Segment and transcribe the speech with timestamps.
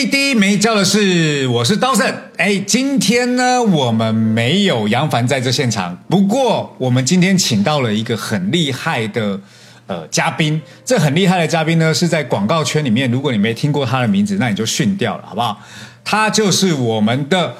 [0.00, 2.10] CD 没教的是，我是刀圣。
[2.38, 9.38] 哎，今天呢，我们没有杨凡在这现场，不过我们今天请到了一个很厉害的
[9.86, 10.58] 呃嘉宾。
[10.86, 15.60] 这很厉害的嘉宾呢，是在广告圈里面，如果你没听过他的名字，那你就训掉了，好不好？
[16.02, 17.54] 他就是我们的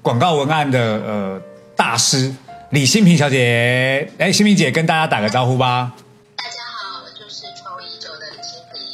[0.00, 1.42] 广告文案的呃
[1.74, 2.32] 大师
[2.70, 4.08] 李新平小姐。
[4.16, 5.90] 哎，新平姐跟大家打个招呼吧。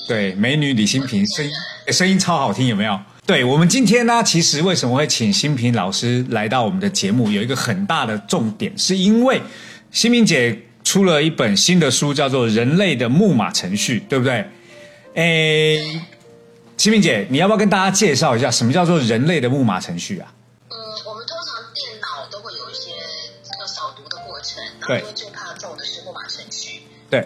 [0.07, 1.53] 对，美女李新平，声音
[1.93, 2.99] 声音超好听，有没有？
[3.27, 9.43] 对我们今天呢，其实为什么会请新平老师来到我们的节目，有一个很大的重点，是因为
[9.91, 14.49] 新平姐出了一本新的书，叫做《人类的木马程序》，对不对？
[15.15, 16.01] 诶，
[16.77, 20.33] 新平姐，你要不要跟大家介绍一下什么叫做人类的木马程序啊？
[20.69, 22.93] 嗯，我们通常电脑都会有一些
[23.43, 26.83] 这个扫读的过程，然后对最怕中的是木马程序。
[27.11, 27.21] 对，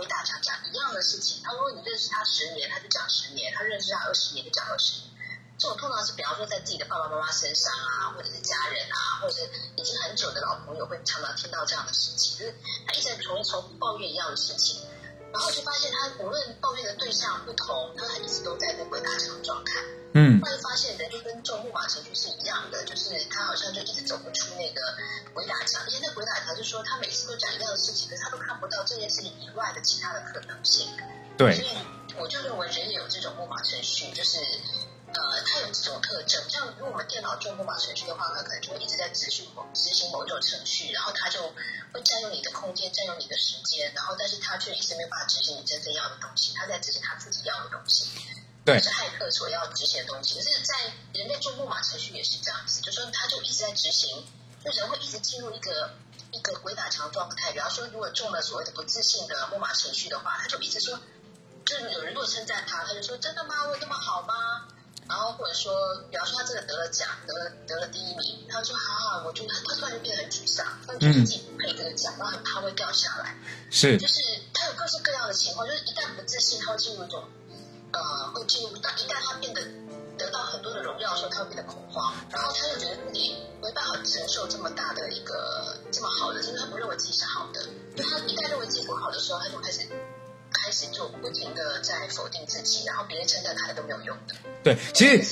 [0.00, 1.42] 不停的鬼打墙讲一样的事情。
[1.44, 5.10] 他如果你认识他十年，他就讲十年；他认识他二十年，就讲二十年。
[5.58, 12.54] 这种通常是比方说在自己的爸爸妈妈身上啊，或者是家人啊，或者是已经很久的老朋友，会常常听到这样的事情，就是
[12.86, 14.80] 他一直在重重复抱怨一样的事情。
[15.32, 19.74] 然后就发现他无论抱怨的对象不同，他一直都在那鬼打墙的状态。
[20.12, 24.80] 嗯后来发现人就跟做木马程序是一样的，就是他好像就一直走不出那个
[25.32, 30.88] 鬼打墙，因为那鬼打墙就说他每次都讲一样的事情，可是他都看不到这件事情以外的其他的可能性。
[31.38, 31.70] 对所以
[32.18, 34.38] 我就认为人也有这种木马程序，就是
[35.12, 36.42] 呃，它有这种特征。
[36.50, 41.40] 像如果我们电脑做木马程序的话，它可能就会一直在执行某执行某一种程序，然后它就
[41.92, 48.06] 会占用你的空间，占用你的时间，然后但是它却一直没有办法执行你真正要的东西，它在执行它自己要的东西。
[48.70, 50.34] 对这是骇客所要执行的东西。
[50.34, 54.24] 可是，在人类做木马程序也是这样子，就说他就一直在执行，
[54.64, 55.92] 就人会一直进入一个
[56.32, 57.52] 一个鬼打墙状态。
[57.52, 60.98] 比方说，如果中了所谓的不自信的木马程序的话，他就一直说，
[61.64, 63.64] 就是有人如果称赞他，他就说真的吗？
[63.66, 64.68] 我有那么好吗？
[65.08, 65.74] 然后或者说，
[66.08, 73.34] 比方说他真的得了奖，得了得了第一名，他就说好好，我就他突然就变得很沮丧，他就觉得自己不配得奖，然后很怕会掉下来。
[73.72, 74.20] 是就是
[74.54, 77.28] 他有各式各样的情况，就是一旦不自信，他会进入一种
[77.92, 79.60] 呃，会进入到一旦他变得
[80.18, 87.60] 得到很多的荣耀的时候，他会变得恐慌，然后他就觉得自己没办法承受这么大的一个这么好的，就是他不认为自己是好的，
[87.96, 89.80] 就他一旦认为自己不好的时候，他就开始
[90.52, 95.24] 开始就不停的在否定自己，然后别人称赞他都没有用的，对，其实。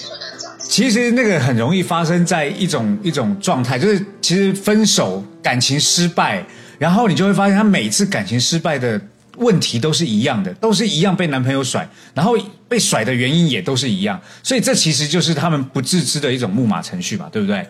[0.60, 6.44] 其实那个很容易发生在一种一种状态，就是其实分手、感情失败，
[6.78, 9.00] 然后你就会发现他每次感情失败的
[9.38, 12.36] 问题都是一样的，都是一样被男朋友甩，然后
[12.68, 17.66] 被甩的原因也都是一样，所以这其实就是他们不自知的一种木马程序嘛，对不对？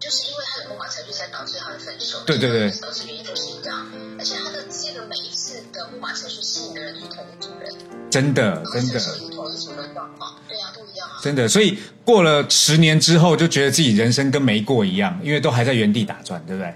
[0.00, 3.86] 就是因为他的木马程序才导致他的分手，对对对导致原因都是一样，
[4.18, 7.74] 而且他的这个每一次的木马程序吸引的人都是同一组人。
[8.10, 11.20] 真的，真的，是同一组的状况，对啊，都一样啊。
[11.20, 16.70] 真的，所以过了十年之后，就觉得自己人生跟没过一样，因为都还在原地打转，对不对？
[16.70, 16.74] 对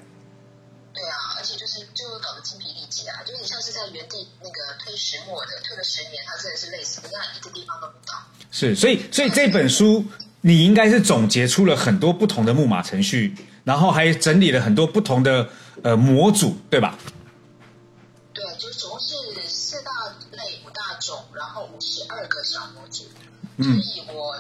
[8.69, 10.05] 是，所以所以这本书
[10.41, 13.35] 你应该是总结出了很多不同的木马程序，
[13.65, 15.49] 然后还整理了很多不同的
[15.83, 16.97] 呃模组，对吧？
[18.33, 19.15] 对，就是总共是
[19.49, 19.91] 四大
[20.31, 23.05] 类五大种，然后五十二个小模组。
[23.57, 24.35] 嗯所以我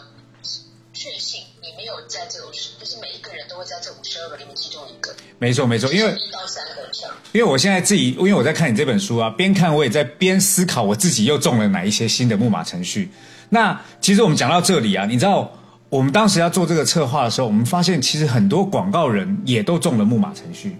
[0.93, 7.11] 确信你没有在这五十，就是每一个人都会在这五十二个里面其中一个，没错没错，因为一到三个以上。
[7.33, 13.11] 因为我现在自己，因为我在看你这本书啊，边看我也在边思考我自己又中了哪一些新的木马程序。
[13.55, 15.53] 那其实我们讲到这里啊，你知道
[15.91, 20.75] 我们当时要做这个策划的时候，我们发现其实很多广告人也都中了木马程序，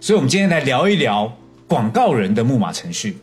[0.00, 1.32] 所以我们今天来聊一聊
[1.68, 3.16] 广告人的木马程序。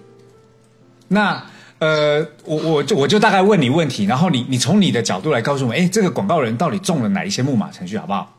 [1.10, 1.44] 那
[1.80, 8.34] 呃，我我就我就大概问你问题，然后你你从你的角度来告诉我，哎，这个广告人到底中了哪一些木马程序，好不好？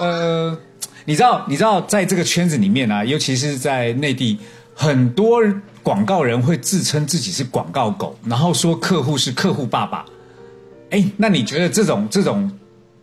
[0.00, 0.58] 呃，
[1.04, 4.40] 你知道，你知道，在这个圈子里面啊，尤其是在内地，
[4.74, 5.40] 很多
[5.82, 10.06] 广告人会自称自己是广告狗，然后说客户是客户爸爸。
[10.90, 12.50] 哎，那你觉得这种这种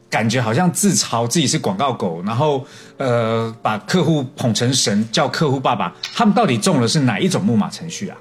[0.10, 2.66] 感觉好像自嘲自己是广告狗，然后
[2.98, 8.18] 呃把客户捧成神，叫客户爸爸，他们到底中了是哪一种木马程序啊？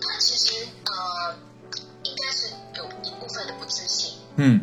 [0.00, 1.34] 他其实呃
[2.04, 4.14] 应该是有一部分的不自信。
[4.36, 4.60] 嗯。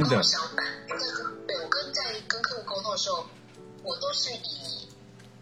[0.00, 3.24] 真的相反，我在跟对我跟在跟客户沟通的时候，
[3.82, 4.88] 我都是以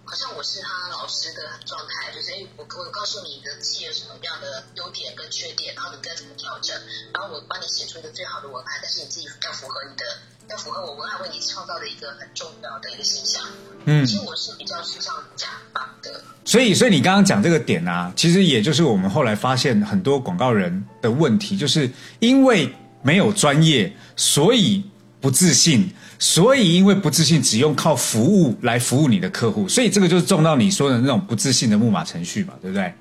[0.04, 6.76] 好像我是他老师的状态，就是哎，我我告诉你的企业有什么样的优点跟缺点，然后你该怎么调整，
[7.14, 10.04] 然后我帮你写出一个最好的文案，但是你自己要符合你的，
[10.50, 13.42] 要符合我文案为你创造的一个很重要的一个形象。
[13.84, 21.90] 嗯其实我是比较是像甲方的，所以，所以你刚刚讲这个点啊，其实也就是我们后来发现很多广告人的问题，就是
[22.20, 22.72] 因为
[23.02, 24.84] 没有专业，所以
[25.20, 32.94] 不自信，所以因为不自信，只用靠服务来服务你的客户，所以这个就是中到你说的那种不自信的木马程序嘛，对不对？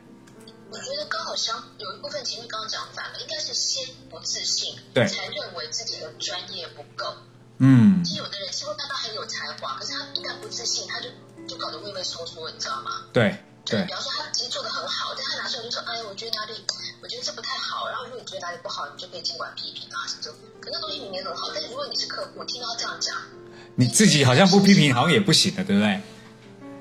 [0.71, 7.13] 我觉得刚好相有一部分情绪刚刚讲反了，应该是先不自信，对才认为自己的专业不够。
[7.59, 11.09] 嗯，其实有的人其实他他很有才华，可是他一旦不自信，他就
[11.47, 13.05] 就搞得畏畏缩缩，你知道吗？
[13.13, 16.80] 对对比方说他其实做的很好，但他拿出来就说，哎，我觉得哪里，我
[17.11, 17.89] 觉得这不太好。
[17.91, 20.31] 然后如果你觉得哪里不好，你就可以尽管批评啊什么的。
[20.63, 23.17] 可那东西明明很好，但是如果你是客户，听到他这样讲，
[23.75, 25.99] 你自己好像不批评，好像也不行的，对不对？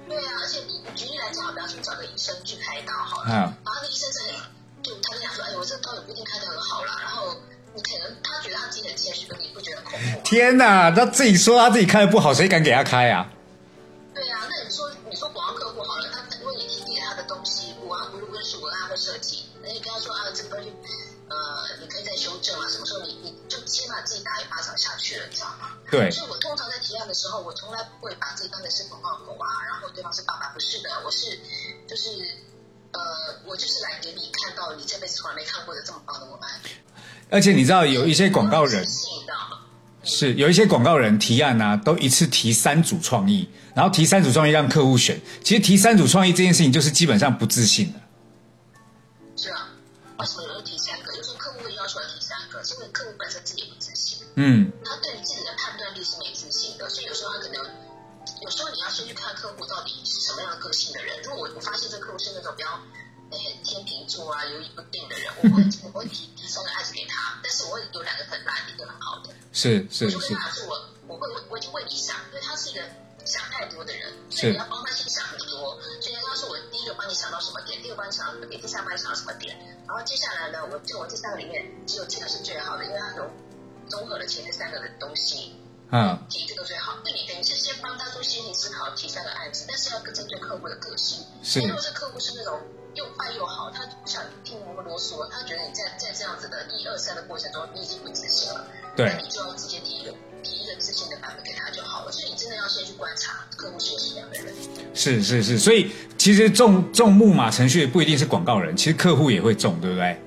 [0.06, 4.38] 对啊，而且你你举例来讲，比方说你找个医生去开刀好了，嗯然后那医生真的
[4.82, 6.96] 就他跟你讲说，哎，我这个刀也不一定开得很好啦。
[7.00, 7.34] 然后
[7.74, 10.22] 你可能他觉得他自己很谦虚，可你不觉得很恐怖吗？
[10.24, 13.26] 天哪，他自己说他自己开的不好，谁敢给他开啊？
[25.90, 31.38] 对所以我通常在提案的时候，我从来不会把自己当成是广告狗啊，然后对方是爸爸，不是的，我是
[31.88, 32.08] 就是
[32.92, 33.00] 呃，
[33.44, 36.60] 我就是来给你看到你这辈子从来没看过的这么棒的文案。
[37.30, 38.86] 而且你知道有一些广告人？
[40.02, 45.20] 是有一些广告人提案呢、都一次提三组创意，然后提三组创意让客户选。
[45.44, 48.00] 其实提三组创意这件事情，就是基本上不自信的。
[49.36, 49.68] 是啊，
[50.18, 51.14] 为什么有人提三个？
[51.14, 54.26] 有时候客户会要求要提三个，是因为客户本身自己不自信。
[54.36, 55.09] 嗯，他对
[62.50, 62.68] 种比较，
[63.30, 69.34] 哎，天秤座啊，犹豫不定的人，我会我会提提三个案子给他，但是我会有两个很烂，一个很好的。
[69.52, 72.82] 是是我就跟是，他说，我我会我我已经为你想，因为他是一个
[73.24, 75.78] 想太多的人，所以你要帮他先想很多。
[76.00, 79.56] 所以他说我第一个帮你想到什么点，第二个帮你想到什么点，第三个帮你想到什么点，
[79.86, 83.30] 然后接下来呢，我就我这三个里面只有这个是最好的，因为它融
[83.88, 85.54] 综合了前面三个的东西。
[85.92, 91.24] 嗯，提这个最好，那你等于是先帮他做心理思考，提三个案子，但是要针对客户的个性。
[91.42, 92.60] 是如果这客户是那种
[92.94, 98.64] 又快又好，他不想听那么啰嗦，他觉得你在在这样子的一二三的过程中，你已经不自信了，
[98.94, 100.14] 对那你就要直接提一个
[100.44, 102.12] 提一个自信的版本给他就好了。
[102.12, 104.54] 所以你真的要先去观察客户是个什么样的人。
[104.94, 105.58] 是是是。
[105.58, 110.20] 所以其实中中木马程序不一定是广告人，其实客户也会中，对不对？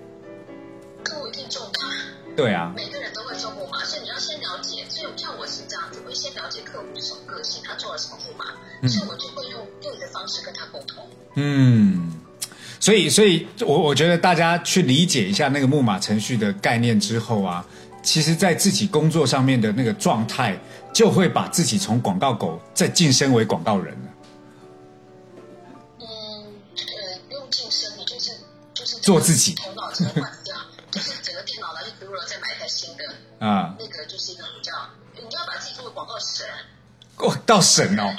[1.03, 1.87] 客户一定中他，
[2.35, 2.89] 对啊，每
[8.87, 11.07] 木马，所以我就会用对的方式跟他沟通。
[11.35, 12.19] 嗯。
[12.79, 17.65] 所以，所以我我觉得大家去理解一下那个木马程序的概念之后啊，
[18.03, 20.59] 其实，在自己工作上面的那个状态，
[20.93, 24.09] 就会把自己从广告狗再晋升为广告人了。
[26.01, 26.05] 嗯，
[26.75, 28.31] 呃，不用晋升，你就是
[28.73, 30.53] 就是做自己头脑整个换掉，
[30.91, 33.05] 就是整个电脑拿去 g o o 再买一台新的，
[33.47, 34.73] 啊，那个就是一个比较，
[35.15, 36.45] 你要把自己作为广告神，
[37.15, 38.13] 哦，到神哦，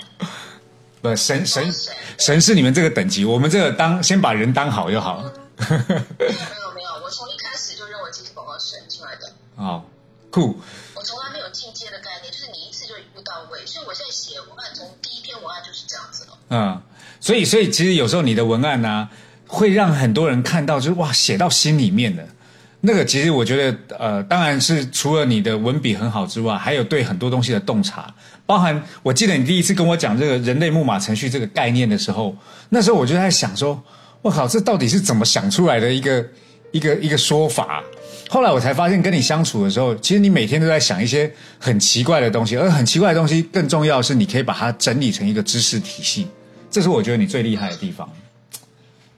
[1.04, 5.30] 不神神神神是你们这个等级，我们这个当先把人当好就好了。
[5.68, 9.84] 没有没有我从一开始就认为自己是广告神出来的，好
[10.30, 10.58] 酷，
[10.94, 16.38] 我从来没有进阶的概念，就是你一次就一步到位，所以我现在写文案从第一篇文案就是这样子了。
[16.48, 16.82] 嗯，
[17.20, 19.10] 所以所以其实有时候你的文案呢、
[19.46, 22.26] 会让很多人看到，就是哇，写到心里面的。
[22.80, 28.14] 那个其实我觉得，呃，当然是除了你的文笔很好之外，还有对很多东西的洞察，
[28.46, 32.36] 包含我记得你第一次跟我讲这个人类木马程序这个概念的时候，
[32.68, 33.82] 那时候我就在想说，
[34.20, 36.26] 我靠，这到底是怎么想出来的一个
[36.72, 37.82] 一个一个说法？
[38.28, 46.26] 后来我才发现，跟你相处的时候，其实你每天都在想一些很奇怪的东西，而很奇怪的东西更重要是，你可以把它整理成一个知识体系，
[46.70, 48.10] 这是我觉得你最厉害的地方。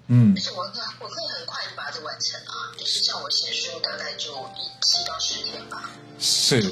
[0.08, 1.56] 嗯我我可以很快
[2.16, 6.64] 完成啊，就是像我写书大概就一七到十天吧，是。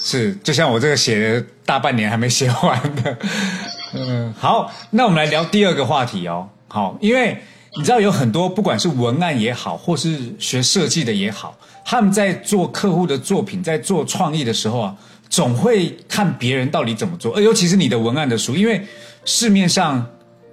[0.00, 3.18] 是，就像我这个写了大半年还没写完的。
[3.94, 6.48] 嗯，好，那我们来聊第二个话题哦。
[6.68, 7.36] 好，因为
[7.76, 14.96] 你知道有很多不管是文案也好，或是学设计的也好，他们在做客户的作品，在做创意的时候啊，
[15.28, 18.86] 总会看别人到底怎么做，而尤其是你的文案的书，因为
[19.24, 20.06] 市面上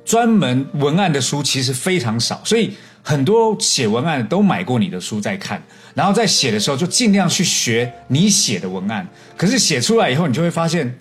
[0.04, 5.62] 专门文案的书其实非常少，所以很多写文案都买过你的书在看，
[5.94, 9.08] 然后在写的时候就尽量去学你写的文案。
[9.36, 10.98] 可是写出来以后，你就会发现，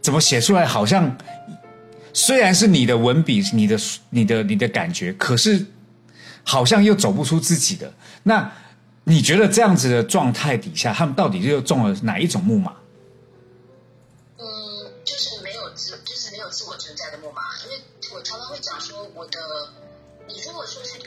[0.00, 1.16] 怎么写出来好像
[2.12, 3.78] 虽然是你的文笔、你的、
[4.10, 5.64] 你的、你的感觉，可是
[6.44, 7.92] 好像又走不出自己的。
[8.22, 8.52] 那
[9.04, 12.72] 你觉得这样子的状态底下，他们到底又中了哪一种木马？
[14.36, 14.44] 嗯，
[15.04, 17.40] 就是没有自，就是没有自我存在的木马。
[17.64, 17.82] 因为
[18.14, 19.38] 我常常会讲说，我的，
[20.28, 20.98] 你如果说是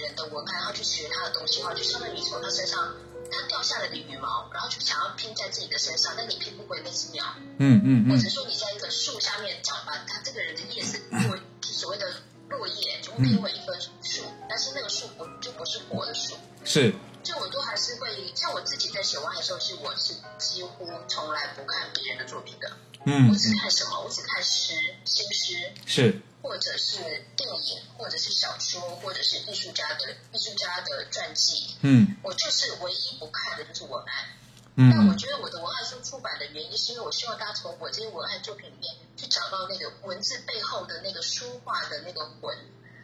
[0.00, 2.94] 人的文案，然后去学他的东西的话，就相当于你从他身上，
[3.30, 7.24] 他掉下来的羽毛，然后就想要拼在自己的身上，但你拼不回那只鸟。
[7.58, 12.06] 嗯嗯嗯或者说你在一个树下面长把他这个人的叶子落，就所谓的
[12.48, 16.34] 落叶，全部拼为一棵树，但是那个树不就不是活的树。
[16.64, 22.70] 是就我都还是会，像我自己在写文案的时候，是我是几乎从来不看别人的作品的。
[23.06, 24.00] 嗯我只看什么？
[24.02, 26.98] 我只看诗、新诗，是或者是
[27.36, 31.76] 电影，或者是小说，或者是艺术家的艺术家的传记。
[31.82, 34.28] 嗯我就是唯一不看的就是文案。
[34.76, 42.56] 嗯但我觉得我的文案书出版的原因，是因为我希望大家从我这些文案作品里面去找到那个文字背后的那个书画的那个魂。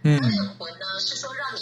[0.02, 1.60] 嗯那那个魂呢，是说让你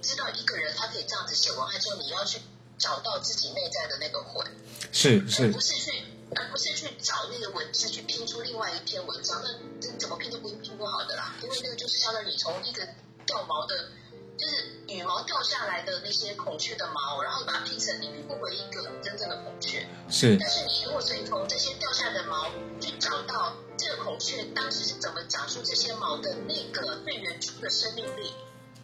[0.00, 2.38] 知道一个人他可以这样子写文案之后，你要去
[2.78, 4.46] 找到自己内在的那个魂，
[4.92, 5.90] 是是不是去
[6.36, 12.86] 而不是去找那个文字去拼出另外一篇文章，那这怎么拼都不会拼不好的啦，因为那个就是相当于你从一个
[13.26, 13.90] 掉毛的。
[14.34, 19.86] 就是羽毛掉下来的那些孔雀的毛，然后把它拼成，你拼不回一个真正的孔雀。
[20.08, 28.32] 是但是你如果可以从这些掉下来的毛去找到这个孔雀当时是怎么长出这些毛的那个最原初的生命力，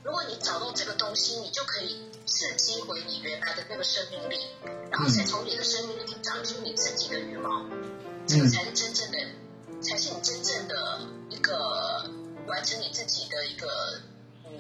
[0.09, 4.39] 如果你找到这个东西，你就可以刺激回你原来的那个生命力，
[4.91, 7.69] 然后再从你的生命力长出你自己的羽毛，
[8.27, 9.19] 这个才是真正的，
[9.83, 12.11] 才是你真正的一个
[12.47, 13.69] 完成你自己的一个
[14.47, 14.51] 嗯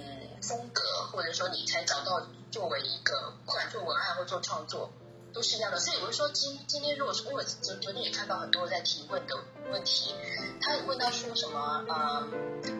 [0.42, 4.92] 风格，或者说你才找到作为一个不管做文案或做创作。
[5.32, 9.34] 都是一样的，所以我就说今今天如果说，因为我昨昨天也看到很多人在提问的
[9.70, 10.14] 问题，
[10.60, 12.26] 他问到说什么呃，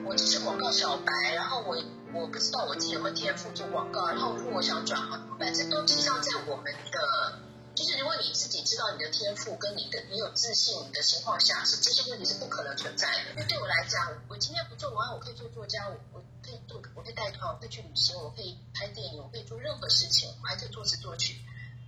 [0.06, 1.76] 我只是广告小白，然后我
[2.14, 5.52] 我不知道我自己有没有天赋做广告，然后如果我想转行怎么办？
[5.54, 7.38] 这都实际上在我们的，
[7.74, 13.30] 就是如果你自己知道你的天赋跟你的你有自信的情况下，是这些问题是不可能存在的。
[13.32, 21.36] 因为对我来讲，我今天不做文案，我可以做作家，我我可以做，我可以带团，我可以去旅行，我可以拍电影，我可以做任何事情，我还可以作词作曲。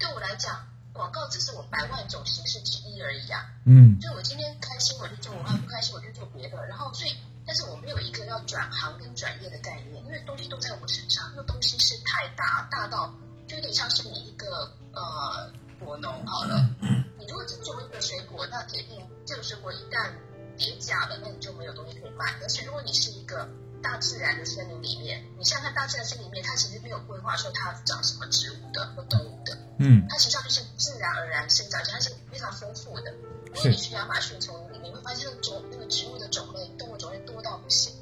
[0.01, 3.45] 对我来讲，广告只是我百万种形式之一而已啊。
[3.67, 6.67] 嗯就我今天开心我就做文案，不开心我就做别的。
[6.67, 7.15] 然后所以，
[7.47, 13.15] 但是我没有一个要转行跟转业的概念，因为东西都在我身上，那东西是太大，大到
[13.47, 16.67] 就有点像是你一个呃果农好了，
[17.21, 20.11] 你如果只做一个水果，那铁定这个水果一旦
[20.57, 22.25] 跌价了，那你就没有东西可以卖。
[22.41, 23.47] 而且如果你是一个
[23.83, 33.11] 大自然的森林里面，你想想看大自然森林里面，它其实没有规划说它长什么植物的或动物的，嗯它实际上就是自然而然生长，而且它是非常丰富的。
[33.47, 37.93] 如果你去亚马逊丛林，你会发现那个种那个植物的种类、动物种类多到不行。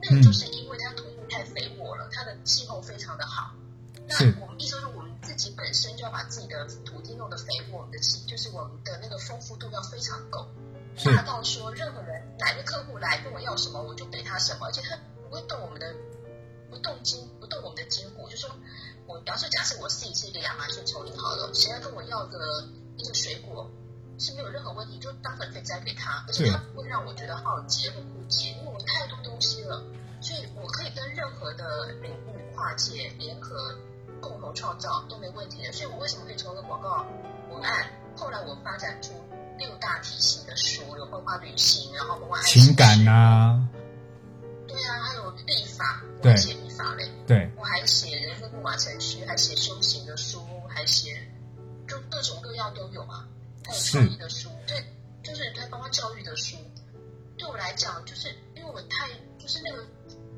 [0.00, 3.52] 那个就是因为它土地太肥沃了，它的气候非常的好。
[4.06, 10.46] 那我们意思说，我们自己本身就要把自己的土地弄得肥沃，我们的气就是我们的那个丰富度要非常够，
[11.04, 15.94] 大到说任何人哪个客户来跟我要什么，我就给他什么，而且他不会动我们的
[16.70, 18.50] 不动筋不动我们的筋骨，就说
[19.06, 22.38] 我比方说，假设我自己是一个亚马逊丛林好了，谁要跟我要个
[22.96, 23.70] 一个水果
[24.18, 29.82] 是没有任何问题，就当粉可以摘给他，而且他不会让我觉得耗竭或枯竭，因为我太多东西了，
[30.20, 33.74] 所以我可以跟任何的领域跨界联合。
[34.20, 37.04] 共同创造都没问题的，所以我为什么可以从一个广告？
[37.50, 39.12] 文案，后来我发展出
[39.58, 43.68] 六大体系的书，有包括旅行，然后包括爱情情感啊，
[44.74, 51.16] 对啊，还有立法，我还写立法嘞，对我还写人生木马程序，还写修行的书，还写
[51.86, 53.26] 就各种各样都有啊，
[53.64, 54.84] 还有创意的书，对，
[55.22, 56.56] 就是还包括教育的书。
[57.38, 59.84] 对我来讲，就是因为我太就是那个，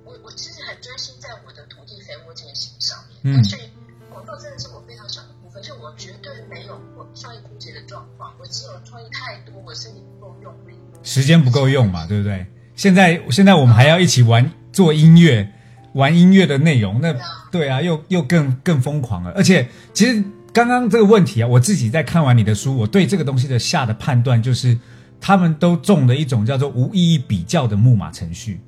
[0.04, 3.62] 我我其实很专心在我的土地肥沃这件事情上面，嗯所以
[4.10, 10.74] 广告真的是我非常小的部分，就我绝对没有过创意枯竭的状况，我只有创意太多，我身体不够用力。
[11.02, 12.46] 时间不够用嘛，对不对？
[12.76, 15.48] 现在现在我们还要一起玩做音乐，
[15.94, 17.14] 玩音乐的内容，那
[17.50, 19.32] 对啊，又又更更疯狂了。
[19.34, 24.78] 而且其实刚刚这个问题啊，我自己在看完你的书，我对这个东西的下的判断就是，
[25.20, 28.60] 他们都中了一种叫做无意义比较的木马程序。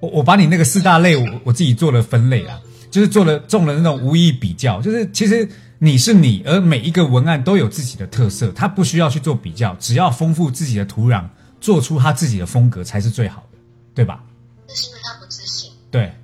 [0.00, 2.58] 我我把你那个四大类，我我自己做了分类啊，
[2.90, 5.48] 就是做了中了那种无意义比较，就是其实
[5.78, 11.24] 你是你，而每一个文案都有自己的特色，它不需要去做比较，只要丰富自己的土壤，
[11.66, 13.58] 做出他自己的风格才是最好的，
[13.92, 14.22] 对吧？
[14.68, 15.72] 那是因为他不自信。
[15.90, 16.14] 对，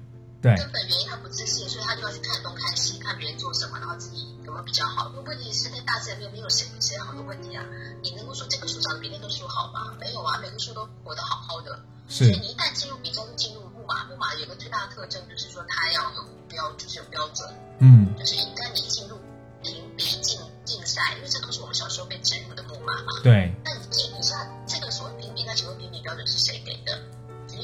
[0.40, 5.10] 对，根本原因他不自信，所以他就要去看东看西，看别人做什么，然后自己有没有比较好。
[5.26, 7.64] 问题是在大自然里面没有谁谁好的问题啊，
[8.04, 9.92] 你能够说这个树长得比那个树好吗？
[9.98, 11.74] 没有啊，每个树都活得好好的。
[12.06, 14.04] 所是以你一旦进入比较，就进入木马。
[14.04, 19.18] 木马有个最大的特征就是说它要有标，就是有标准，嗯，就是一旦你进入
[19.62, 23.18] 评比竞竞赛，因为这都是我们小时候被植入的木马嘛。
[23.24, 23.52] 对，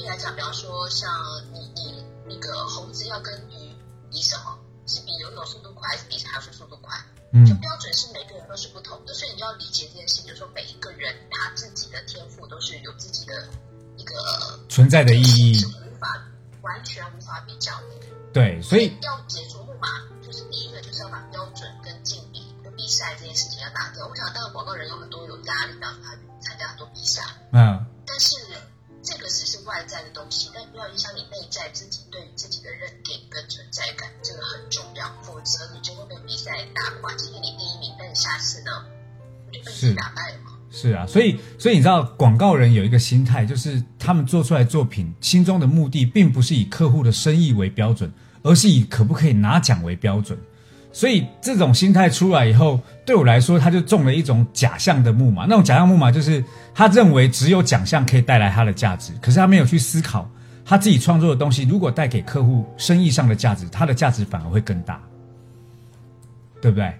[0.09, 1.09] 来讲，比方说像
[1.53, 3.75] 你你那个猴子要跟鱼
[4.09, 4.57] 比什么？
[4.87, 6.97] 是比游泳速度快，还是比爬树速度快？
[7.31, 13.47] 嗯就嗯，标准是每个人都是不同的，所以你就要理解这件事情，就是说每一个人他自己的天赋都是有自己的
[13.97, 14.15] 一个
[14.67, 16.07] 存在的意义是，无法
[16.63, 17.85] 完全无法比较的。
[18.33, 19.87] 对，所以要解除木马，
[20.25, 24.07] 就是第一个就是要把标准跟竞比跟比赛这件事情要打掉。
[24.07, 27.85] 我想，当然广告人有很多有压力，比方说他参加很多比赛，嗯，
[29.59, 35.05] 是外在的东西，但不要影响你内在自己对于自己的认定跟存在感，这个很重要。
[35.21, 37.13] 否则你就会被比赛打垮。
[37.15, 38.71] 今天你第一名，但你下次呢，
[39.47, 40.39] 我就被打败了。
[40.71, 48.11] 是啊，所以所以你知道，广告人有一个心态，就是他们做出来作品，心中的目的并不是以客户的生意为标准，
[48.43, 50.37] 而是以可不可以拿奖为标准。
[50.91, 55.45] 所以这种心态出来以后，对我来说，他就中了一种假象的木马。
[55.45, 56.43] 那种假象木马就是
[56.73, 60.29] 他认为只有奖项可以带来他的价值，可是他没有去思考
[60.65, 64.99] 他自己创作的东西，如果带给客户生意上的价值，他的价值反而会更大，
[66.61, 66.91] 对不对？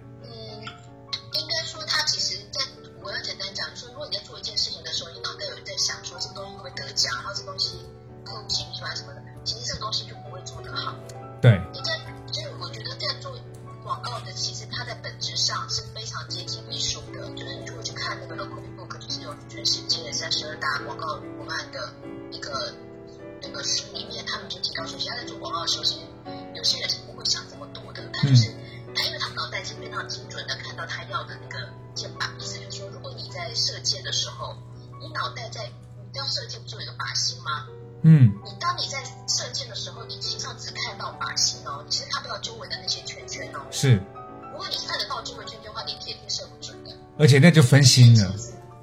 [47.49, 48.31] 那就分心了，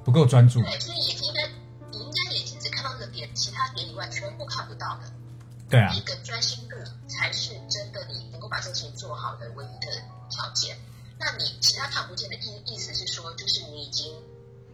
[0.03, 0.61] 不够专注。
[0.61, 1.47] 对，所以眼睛应该，
[1.89, 5.09] 你应该眼睛只看到这个点，其他点以外全部看不到的。
[5.69, 6.75] 对啊那，个专心度
[7.07, 9.87] 才是真的你能够把这个事情做好的唯一的
[10.29, 10.77] 条件。
[11.17, 14.13] 那你其他看不见的意意思是说，就是你已经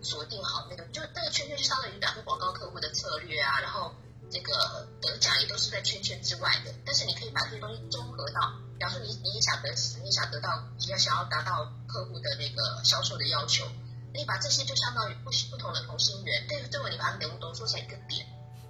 [0.01, 3.93] 锁定好那个，就那个圈圈就相当于两个广告客户的策略啊，然后
[4.31, 6.73] 这个得奖也都是在圈圈之外的。
[6.83, 9.69] 但是你可以把这些东西综合到，比方说你你也想得，
[10.03, 10.49] 你想得到，
[10.89, 13.65] 要想要达到客户的那个销售的要求，
[14.13, 18.25] 你把这些就相当于不不同的同心圆，但是最后你把它等都说成一个点。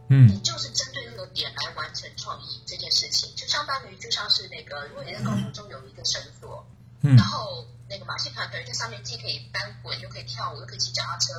[0.10, 6.68] 嗯你嗯，就是针对那个点来完成创意这件事情，就相当于就像是那个，如果你在高空中有一个绳索，
[7.02, 11.34] 嗯然后那个马戏团团在上面既可以翻滚，又可以跳舞，又可以骑脚踏车，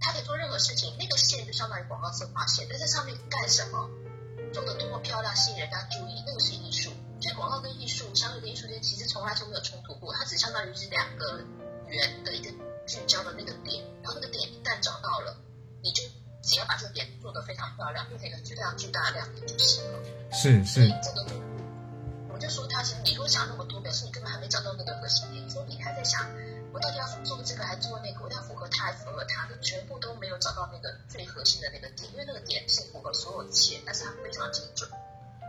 [0.00, 0.96] 他可以做任何事情。
[0.98, 3.88] 那个线就相当于广告策划线，但在上面干什么，
[4.54, 6.90] 做的多么漂亮，吸引人家注意，那个是艺术。
[7.20, 11.44] 所以广告跟艺术，商业跟艺术间其实从来就没有冲突过，它只相当于是两个
[11.92, 12.50] 圆的一个
[12.86, 15.36] 聚焦的那个点，然后那个点一旦找到了，
[15.82, 16.02] 你就
[16.42, 19.98] 只要把这个点做得非常漂亮，变成一个非常巨大的亮点就行了。
[20.32, 21.36] 是是，这个就，
[22.32, 26.26] 我就说他其实你如果想那么多，表示你根本还没找到那个核心点，所以你还在想，
[26.72, 34.88] 我到底要做这个还做那个，我要符合他还是符合他的，全部都没有找到那个最核心的那个点，因为那个点是符合所有一切，但是它非常精准。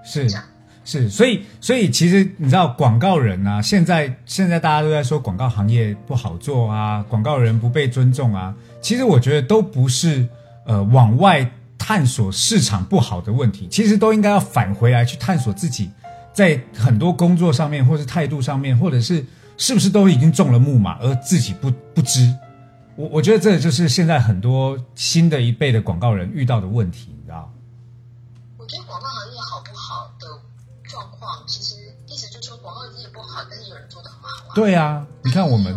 [0.06, 0.46] 是这样
[0.86, 8.54] 是，所以所以其实你知道广告人啊，现在现在大家都在说广告行业不好做啊，广告人不被尊重啊。
[8.82, 10.28] 其实我觉得都不是
[10.66, 15.90] 呃往外探索市场不好的问题，其实都应该要返回来去探索自己
[16.34, 19.26] 在很多工作上面，或是态度上面，或者是
[19.58, 22.34] 是不是都已经中了木马而自己不不知。
[22.96, 27.13] 我我觉得这就是现在很多新的一辈的广告人遇到的问题，
[34.54, 35.76] 对啊，你看我们。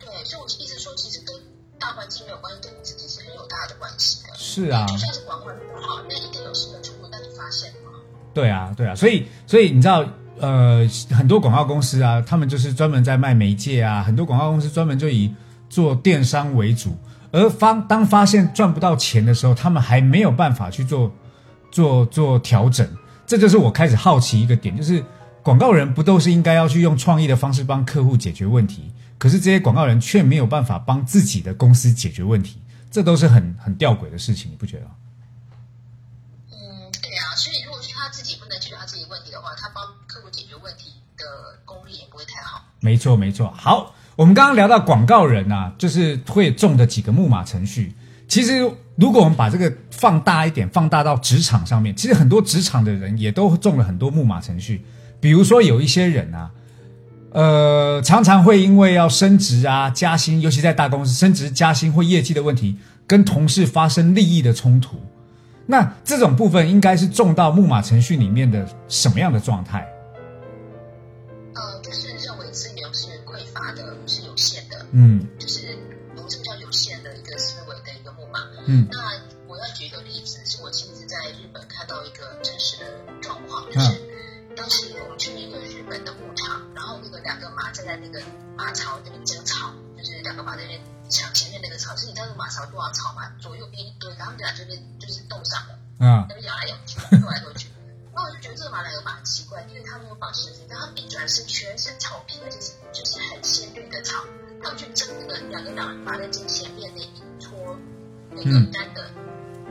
[0.00, 1.34] 对，所以我一直说，其实跟
[1.78, 4.34] 大环境没有关系，跟你自己是很有大的关系的。
[4.36, 7.98] 是啊，就算是广告人不好，那一定有新的出路，但你发现了吗？
[8.32, 10.04] 对啊，对啊，所以所以你知道，
[10.40, 15.32] 呃，很多广告公司啊，他们就是专门在卖媒介啊，很多广告公司专门就以
[15.70, 16.96] 做电商为主，
[17.30, 21.12] 而发当发现赚不到钱的时候，他们还没有办法去做
[21.70, 22.88] 做做调整，
[23.26, 25.02] 这就是我开始好奇一个点，就是
[25.44, 28.90] 广告人不都是应该要去用创意的方式帮客户解决问题？
[29.18, 34.86] 可是这些广告人却没有办法帮自己的公司解决问题，这都是很很吊诡的事情，你不觉得？
[36.50, 37.36] 嗯，对啊。
[37.36, 41.24] 所以，如果是他自己不能解决他自己问题的话，他帮客户解决问题的
[41.66, 42.64] 功力也不会太好。
[42.80, 43.52] 没错，没错。
[43.54, 47.94] 好，我们刚刚聊到广告人呐，就是会中的几个木马程序。
[48.26, 48.60] 其实，
[48.96, 54.82] 如果我们把这个放大一点，放大到职场上面，其实很多职场的人也都中了很多木马程序。
[55.24, 56.50] 比如说，有一些人啊，
[57.32, 64.98] 呃，常常会因为要升职啊、加薪，尤其在大公司，升职加薪或业绩的问题，跟同事发生利益的冲突。
[65.64, 69.88] 那这种部分应该是中到木马程序里面的什么样的状态？
[71.54, 75.68] 呃，就是认为资源是匮乏的，是有限的，嗯就是
[76.16, 78.40] 我们这个叫有限的一个思维的一个木马。
[78.66, 78.98] 嗯那
[88.56, 95.74] 马槽那边争吵，就是两个马在那边抢前面那个槽，就是你知道那个马槽多少草嘛，左右边一堆，然后俩这边就是冻上了。
[95.98, 97.68] 啊那边摇来摇去，动来动去。
[98.12, 104.24] 然后我就觉得这个马两个马很奇怪，因为它没有保持但它一转身全身草皮，而且是就是很鲜绿的草。
[104.62, 107.76] 他们去争那个两个马马在争前面那一撮
[108.30, 109.10] 那个干的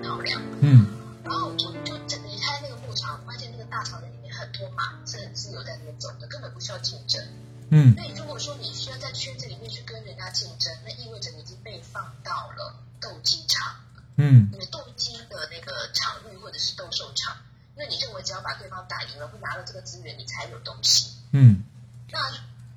[0.04, 0.40] 草料。
[0.62, 0.88] 嗯
[1.24, 7.26] 然后我就就离开那个牧场，发现那个大草原里面很多马是很自由在那边走的，根本不需要竞争。
[7.74, 13.76] 嗯所以如果说你需要在圈子里面去跟人家竞争，那意味着你已经被放到了斗鸡场。
[14.16, 17.36] 嗯你的斗鸡的那个场域或者是斗兽场，
[17.76, 21.10] 那你认为只要把对方打赢了，会拿到这个资源，你才有东西。
[21.32, 21.64] 嗯
[22.12, 22.20] 那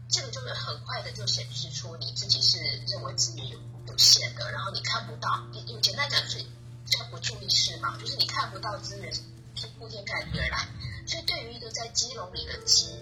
[0.09, 6.43] 这个就是很快的就显示出你自己是认为资源有有限的，然后你看不到，你你简单讲就是
[6.87, 10.67] 叫不注意视盲，就是你看不到资源是铺天盖地而来。
[11.07, 12.99] 所以对于一个在鸡笼里的鸡，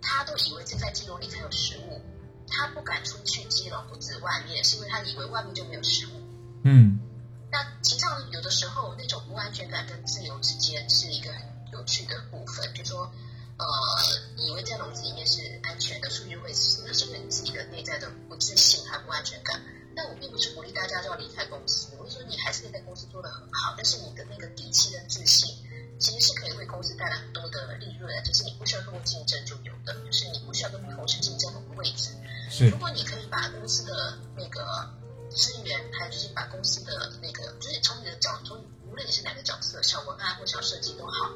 [0.00, 2.00] 他都以为自己在鸡笼里才有食物，
[2.48, 6.10] 他不敢出去鸡笼，不止外面，是因为他以为外面就没有食物。
[6.64, 6.98] 嗯
[7.52, 13.10] 那其实上有的时候那种不安全感跟自由之间是一个很有趣的部分，就说
[13.58, 13.66] 呃，
[14.36, 19.60] 以为在笼子里面是安全的，出去会死，那是因为你自己的内在的不自信和不安全感。
[19.96, 25.52] 但我并不是鼓励大家就要离开公司，我是说你还是可以在公司做得很好，但是你的那个底气跟自信，
[25.98, 26.29] 其实
[26.70, 32.10] 公司带来很多的利润，就是你不需要跟我竞争就有的，就是你不需要跟同事竞争某个位置。
[32.50, 34.88] 是如果你可以把公司的那个
[35.30, 41.30] 资源，还有就是把公司的那个，就是从你的角，从无论你是哪个角色，小文案或小设计都好，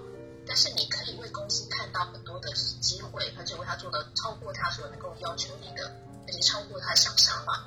[0.46, 5.86] 但是你可以为公司看到很多的机会，而且为他做的超过他所能够要求你的，
[6.26, 7.64] 而且超过他想象嘛。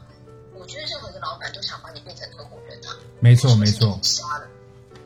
[0.53, 3.99] 我觉得任何一个老板都想把你变成合伙人啊，没错没错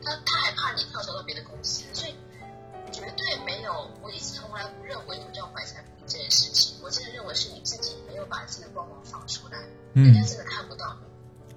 [0.04, 2.14] 他他还怕你跳槽到别的公司，所以
[3.10, 9.58] 绝对没有，我一直从来不认为有叫怀才不遇这件事情，我真的认为是你自己没有把自己的光芒放出来，
[9.94, 11.06] 人家嗯真的看不到你。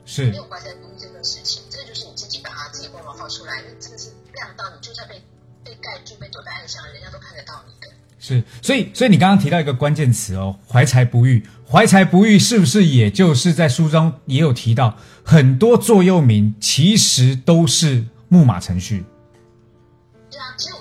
[0.05, 5.21] 是没有怀才不遇这个事情，这个就是你自己把他自己光芒放出来，那这个是亮到你就算被
[5.63, 7.93] 被盖住、被躲在暗箱，人家都看得到你的。
[8.19, 11.43] 是，所以所以你刚刚提到一个关键词哦，怀才不遇。
[11.67, 19.03] 怀才不遇是不是也就是在书中也有提到，很多座右铭其实都是木马程序？
[20.29, 20.79] 对啊，其实我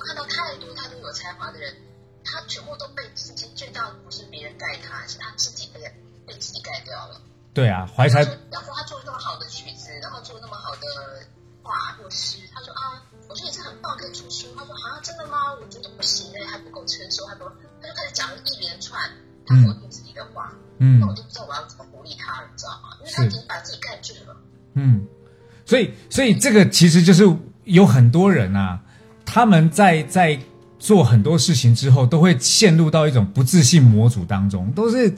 [7.54, 10.80] 对啊，怀才然后他做那么好的曲子，然后做那么好的
[11.62, 14.48] 画或诗，他说啊，我觉得你这很棒，可以出书。
[14.58, 15.54] 他说啊，真的吗？
[15.62, 19.00] 我觉得不行哎，还不够成熟，还不够，他就开始讲了一连串
[19.46, 20.52] 他否定自己的话。
[20.78, 22.90] 嗯那我就不知道我要怎么鼓励他了，你知道吗？
[22.98, 24.36] 因为他已经把自己盖住了。
[24.74, 25.06] 嗯，
[25.64, 27.24] 所以所以这个其实就是
[27.62, 28.80] 有很多人啊，
[29.24, 30.36] 他们在在
[30.80, 35.14] 做很多事情之后，都会陷入到一种不自信模组当中，都是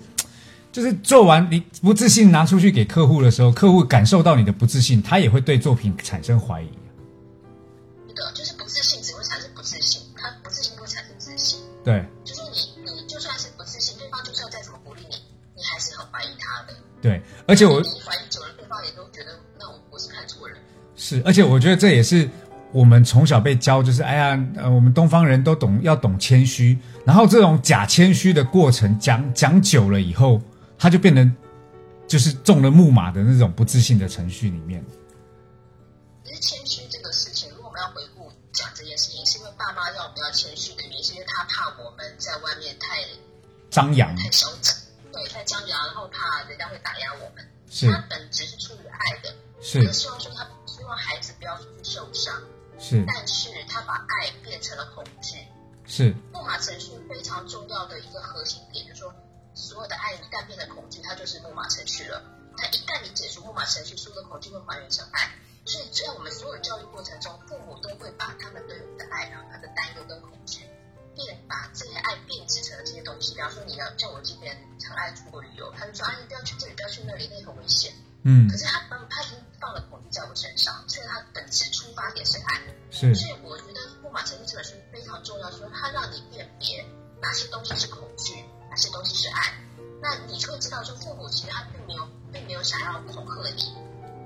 [0.76, 6.68] 就是做完你不自信拿出去给客户的时候，客户感受到你的不自信，他也会对作品产生怀疑。
[8.06, 11.60] 对的，就是不自信只会产生不自信，他不自信不会产生自信。
[11.82, 15.16] 对就是你你就算是不自信，对方就算再怎么鼓励你，
[15.56, 16.78] 你还是很怀疑他的。
[17.00, 20.58] 对，而且我你怀疑久了，对方也都觉得那我我是看错人。
[20.94, 22.28] 是，而且我觉得这也是
[22.70, 30.38] 我们从小被教，就是哎呀，呃，我们东方人都懂要懂谦虚，然后这种假谦虚的过程讲讲久了以后，
[30.78, 31.36] 他就变成
[32.06, 34.84] 就是中了木马的那种不自信的程序里面。
[36.24, 43.04] 其实谦虚这个事情，如果我们要回顾讲这件事情，是因为爸妈让我们要谦虚的原因，是因为他怕我们在外面太
[43.70, 44.74] 张扬太嚣张，
[45.12, 47.46] 对，太张扬，然后怕人家会打压我们。
[47.68, 52.34] 是他本质是出于爱的，是他希望说他希望孩子不要出去受伤，
[52.78, 55.38] 是但是他把爱变成了恐惧。
[55.88, 58.75] 是木马程序非常重要的一个核心点，
[59.76, 62.24] 所有的爱一旦变成恐惧，它就是木马程序了。
[62.56, 65.28] 它一旦你解除木马程序，所有的恐惧会还原成爱。
[65.66, 70.64] 所以，在我们所有教育过程中，父母都会把他们对我们的爱，然后他的担忧跟恐惧
[71.14, 73.34] 变把这些爱变质成了这些东西。
[73.34, 77.92] 比方说，你要像我这边很爱出国旅游，他就说啊，你不要去这里，不要去那里，那里很危险。
[78.22, 86.82] 嗯可，是他放他已经放了恐惧在我身上，所以他本质出发点是爱，是所以我觉得《木马程序》这本书非常重要，说它让你辨别
[87.20, 89.52] 哪些东西是恐惧，哪些东西是爱。
[90.06, 93.74] 那你就会知道，说父母其实他并没有，并没有想要恐吓你，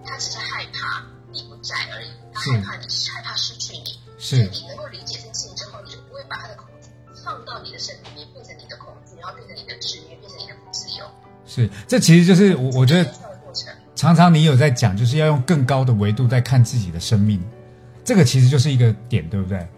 [0.05, 3.99] 他只是害怕你不在而已，他害怕你害怕失去你。
[4.19, 6.91] 是你能够理解这件事情之后，你就不会把他的恐惧
[7.25, 11.07] 放到你的身体里面，变成你的恐惧，然后变成你的制约，变成你的不自由。
[11.47, 13.11] 是，这其实就是我我觉得。
[13.97, 17.39] 常常你有在讲，就是要用更高的维度在看自己的生命，
[18.03, 19.59] 这个其实就是一个点，对不对？
[19.59, 19.69] 对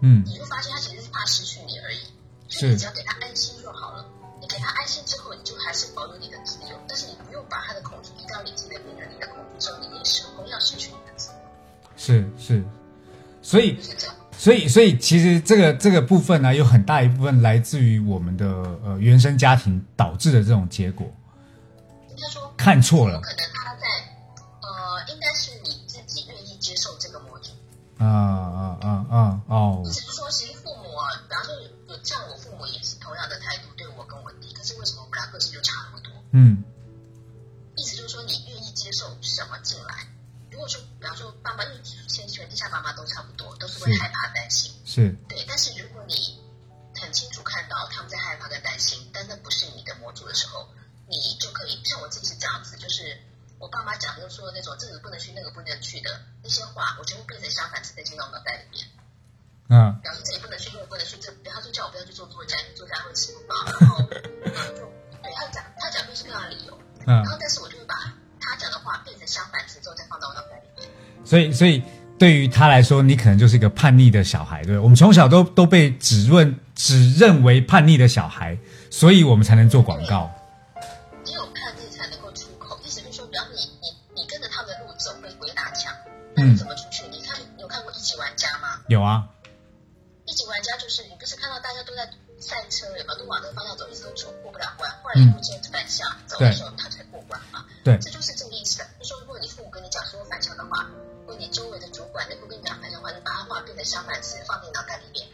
[0.00, 1.98] 嗯，你就发现他其实是怕失去你而已，
[2.48, 2.68] 所是。
[2.68, 4.04] 以你只要给他安心就好了。
[4.40, 11.38] 你给他安心之后，你就还是保有你的自由，但是你不用把他的恐惧移到你自己的病人，你的恐惧之后，你也是同样失去你的自由，
[11.96, 12.64] 是是，
[13.42, 13.78] 所以。
[14.40, 18.46] 所以所以其实这个这个部分呢，有很大一部分来自于我们的
[18.84, 21.12] 呃原生家庭导致的这种结果，
[22.08, 23.20] 应该说看错了。
[23.20, 23.38] 可能
[27.98, 31.54] 啊啊啊啊哦只是说，其实父母啊，比方说
[31.88, 36.12] 有像我父母也是同样的态度对我跟我弟，可是为什么我们俩个性就差那么多？
[36.32, 36.62] 嗯
[37.76, 40.06] 意思就是说，你愿意接受什么进来？
[40.50, 44.72] 如果说，比方说爸妈，因为全全天下爸妈都差不多，都是会害怕担心。
[44.84, 46.14] 是对，但是如果你
[47.00, 50.66] 很清楚看到他们在害怕跟担心，但那不是你的模组的时候，
[51.06, 53.16] 你就可以像我自己是这样子，就是
[53.60, 58.80] 我爸妈讲的说的那种这个不能去那个不能去的那些话，我全部变成相反词在进到脑袋里面。
[59.68, 63.98] 嗯表示这里不能去，那个不能去，这比方说叫我不要去做作家，作家会吃不饱， 然后
[64.48, 64.80] 然后就
[65.20, 66.72] 对他讲他讲各式各样的理由，
[67.04, 67.94] 嗯然，后但是我就会把
[68.40, 70.88] 他讲的话变成相反词之后再放到我脑袋里面。
[71.22, 71.82] 所以所以
[72.18, 74.78] 对于他来说，你可能就是一个叛逆的小孩，对不对？
[74.78, 78.56] 我们从小都都被指认只认为叛逆的小孩，
[78.90, 80.32] 所以我们才能做广告。
[86.56, 87.04] 怎么出去？
[87.10, 88.80] 你看有看过一级玩家吗？
[88.88, 89.28] 有啊，
[90.24, 92.08] 一级玩家就是你不是看到大家都在
[92.40, 97.64] 赛车，有没有都往那个方向走，一直都走过不了关，后来一路间反向走的时候，他才过关嘛。
[97.84, 98.84] 对这就是这个意思。
[98.98, 100.88] 就说如果你父母跟你讲说反向的话，
[101.26, 105.26] 或你周围的主管能够跟你讲反向的话，你把它话变成相反词放进脑袋里面，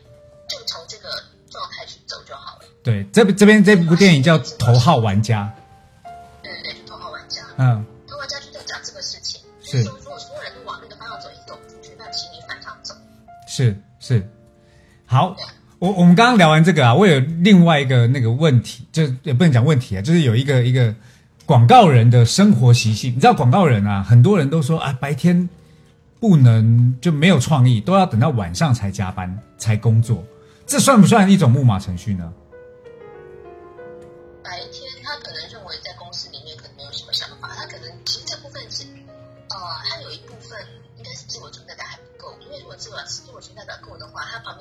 [0.48, 1.10] 就从这个
[1.50, 2.64] 状态去走就好了。
[2.82, 5.52] 对，这这边这部电影叫《头号玩家
[6.42, 7.84] 对对对，头号玩家。》，嗯，
[13.54, 14.28] 是是，
[15.06, 15.36] 好。
[15.78, 20.94] 我我们刚刚聊完这个啊，我有另外一个那个问题，就也不能讲问题啊，就是有一个一个
[21.44, 23.12] 广告人的生活习性。
[23.14, 25.48] 你知道广告人啊，很多人都说啊，白天
[26.18, 30.24] 不能就没有创意，都要等到晚上才加班才工作，
[30.66, 32.32] 这算不算一种木马程序呢？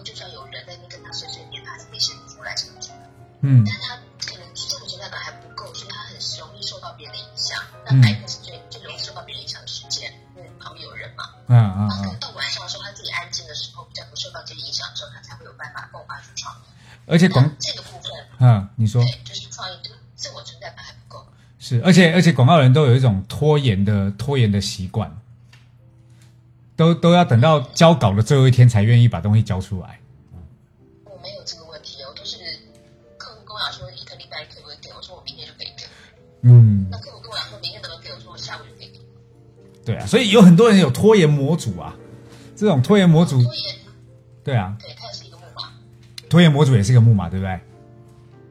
[0.04, 1.86] 就算有人在那边跟他碎碎念，他还是
[2.28, 3.10] 出来什么去的。
[3.42, 7.60] 嗯但他可能自我存在感还不够，所以他很容易受到别人的影响。
[7.86, 11.30] 那白天是最最容易受到别人影响的时间，因为旁边有人嘛。
[11.48, 11.89] 嗯嗯
[12.20, 16.60] 到晚上的时候，他自己安静的时候，比较不受到这些影响的时候，他才会有办法迸发出创意。
[17.06, 21.26] 而且广这个部分，嗯，你说对，就是创意，就是自我存在感还不够。
[21.60, 25.13] 是，而且而且广告人都有一种拖延的拖延的习惯，
[26.84, 30.00] 都都要等到交稿的最后一天才愿意把东西交出来。
[31.06, 32.38] 我没有这个问题，我都是
[33.17, 35.86] 客户跟我讲说一个礼拜可不可以给，我说我明天就可以给。
[36.41, 39.00] 嗯，那客户跟我讲说明天怎么给，我说我下午就可以给。
[39.86, 41.96] 对啊，所以有很多人有拖延模组啊，
[42.56, 43.76] 这种拖延模组，拖延，
[44.43, 45.72] 对啊，对，它也是一个木马，
[46.30, 47.60] 拖延模组也是一个木马，对不对？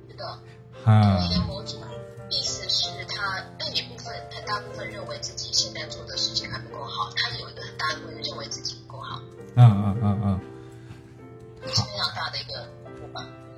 [0.08, 0.24] 是的。
[0.84, 1.51] 啊拖
[9.56, 10.40] 嗯嗯嗯嗯，
[11.62, 11.84] 非常
[12.14, 12.68] 大的一个。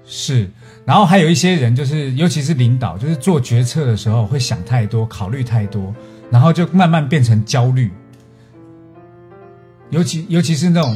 [0.05, 0.51] 是。
[0.85, 5.95] 然后还有一些人，就是尤其是领导，就是做决策的时候会想太多，考虑太多，
[6.31, 7.91] 然后就慢慢变成焦虑。
[9.91, 10.95] 尤其 尤其是那种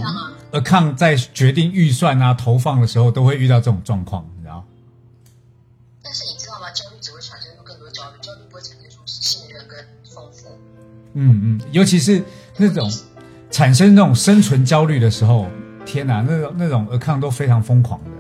[0.53, 4.63] account 在决定预算啊、投放的时候，都会遇到这种状况，你知道？
[6.03, 6.71] 但是你知道吗？
[6.73, 10.49] 焦虑只会产生出更多焦虑，焦虑不会产生出信任跟丰富。
[11.15, 12.23] 嗯嗯，尤其是
[12.59, 12.91] 那种
[13.59, 15.51] 产生那种生存焦虑的时候，
[15.85, 18.11] 天哪，那种那种 account 都非常疯狂的。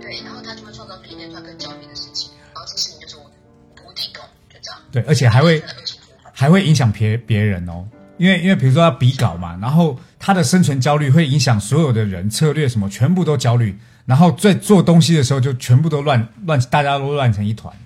[0.00, 3.22] 对，然后他就会创造出一连串更焦虑的事情，然后这事情就是无
[3.84, 4.80] 无底洞，就这样。
[4.92, 5.60] 对，而且还会
[6.32, 17.80] 还会影响别别人哦，因为因为比如说要比稿嘛，然后他的生存焦虑会影响所有的人策略什么，全部都焦虑，然后在做东西的时候就全部都乱乱，大家都乱成一团了。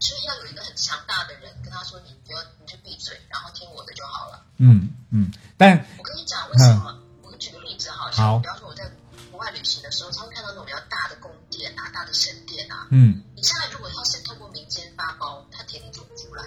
[0.00, 4.42] 所以要有一个很强大的人跟他说：“你不要，你就闭嘴，然后听我的就好了。
[4.58, 6.98] 嗯嗯，但”我跟你讲为什么？
[7.22, 8.90] 我举个例子哈，好像比方说我在
[9.30, 12.88] 国外旅行的时候，常会看到那种比较大的宫殿啊、大的神殿啊。
[12.90, 16.44] 嗯你下来如果他是透过民间发包，他铁定做不出来，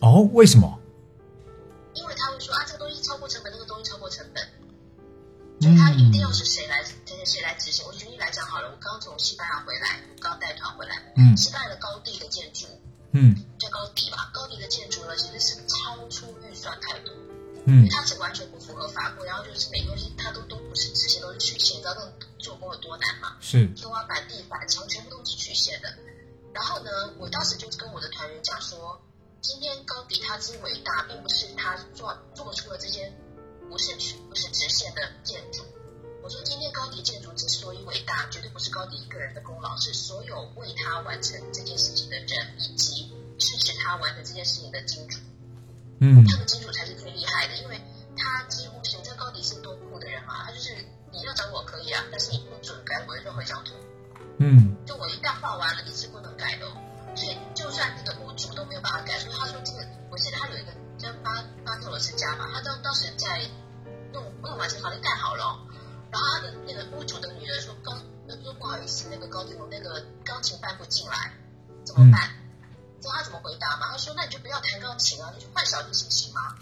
[0.00, 0.78] 哦，为什么？
[1.94, 4.44] 因为他会说啊，这个东西超过成本，那个东西超过成本，
[5.60, 7.84] 所以他一定要是谁来，谁谁来执行。
[7.86, 12.66] 我举例来讲好了，我刚从西班牙回来，我刚带团回来，嗯西班牙的高地的建筑
[13.12, 17.12] 嗯叫高地吧，高地的建筑呢其实是超出预算太多。
[17.66, 23.36] 嗯它是完全不符合法规，然后就是每个东西它都都不是直线，都是曲线，你知道那种做工有多难吗？
[23.40, 25.92] 是天花板、地板、墙全部都是曲线的。
[26.54, 29.00] 然后呢，我当时就跟我的团员讲说，
[29.42, 33.12] 今天高迪他之伟大，并不是他做做出了这些
[33.68, 35.62] 不是曲不是直线的建筑。
[36.22, 45.18] 我说今天高迪建筑之所以伟大，绝对不是高迪一个人的功劳，是所有为他完成这件事情的人，以及支持他完成这件事情的金主。
[46.00, 47.80] 嗯他的金主才是最厉害的，因为
[48.16, 50.74] 他几乎是你知道高迪是多酷的人嘛，他就是
[51.12, 53.74] 你要找我可以啊，但是你不准改我的任何一张图，
[54.38, 56.72] 嗯就我一旦画完了，一直不能改的哦。
[57.14, 63.40] 所以就算那个屋主都没有办法改，所以他说这个，我记得他有一个叫巴巴特罗斯家嘛，他当当时在
[64.12, 65.58] 弄弄完这房子盖好了哦、
[66.12, 67.98] 然后他的那个屋主的女儿说钢，
[68.44, 71.32] 说不好意思，那个高迪那个钢琴搬不进来，
[71.84, 72.30] 怎么办？
[73.06, 73.86] 知道他怎么回答嘛？
[73.92, 76.54] 他说：“那你就不要弹钢琴啊，你就换小提琴行吗？”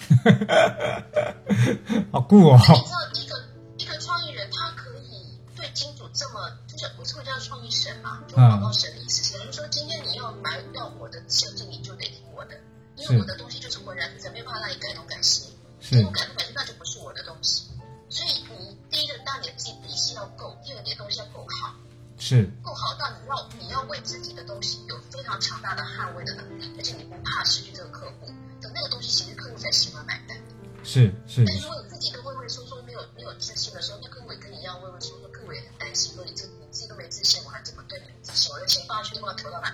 [2.13, 2.57] 好酷哦。
[2.59, 3.43] 你知道一个
[3.79, 12.55] 一个创意人，他可以对金主这么，就是我这么叫创意神嘛，就广告神的意思是，就是说今天你要买到我的设计，你就得听我的，
[12.97, 17.65] 因为我的东西就是浑然天成，没有办法让你改动改西，是因为改东改西那就不是我的东西。
[18.11, 18.45] 所以你
[18.91, 21.75] 第一个，当你的自己底气要够；第二，你的东西要够好，
[22.19, 28.27] 是够好到你要你要为自己的东西有非常强大的捍卫的能力，而且你不怕失去这个客户
[28.61, 30.37] 的那个东西，其实客户才喜欢买单。
[30.83, 38.53] 是是但是如果你自己都畏畏缩缩、没有没有自信的时候，那客户也跟你一样畏畏缩缩，客户也很担心，说你这你自己都没自信，我还怎么对你有自信？
[38.53, 39.73] 我的钱放下去，不知道投到哪，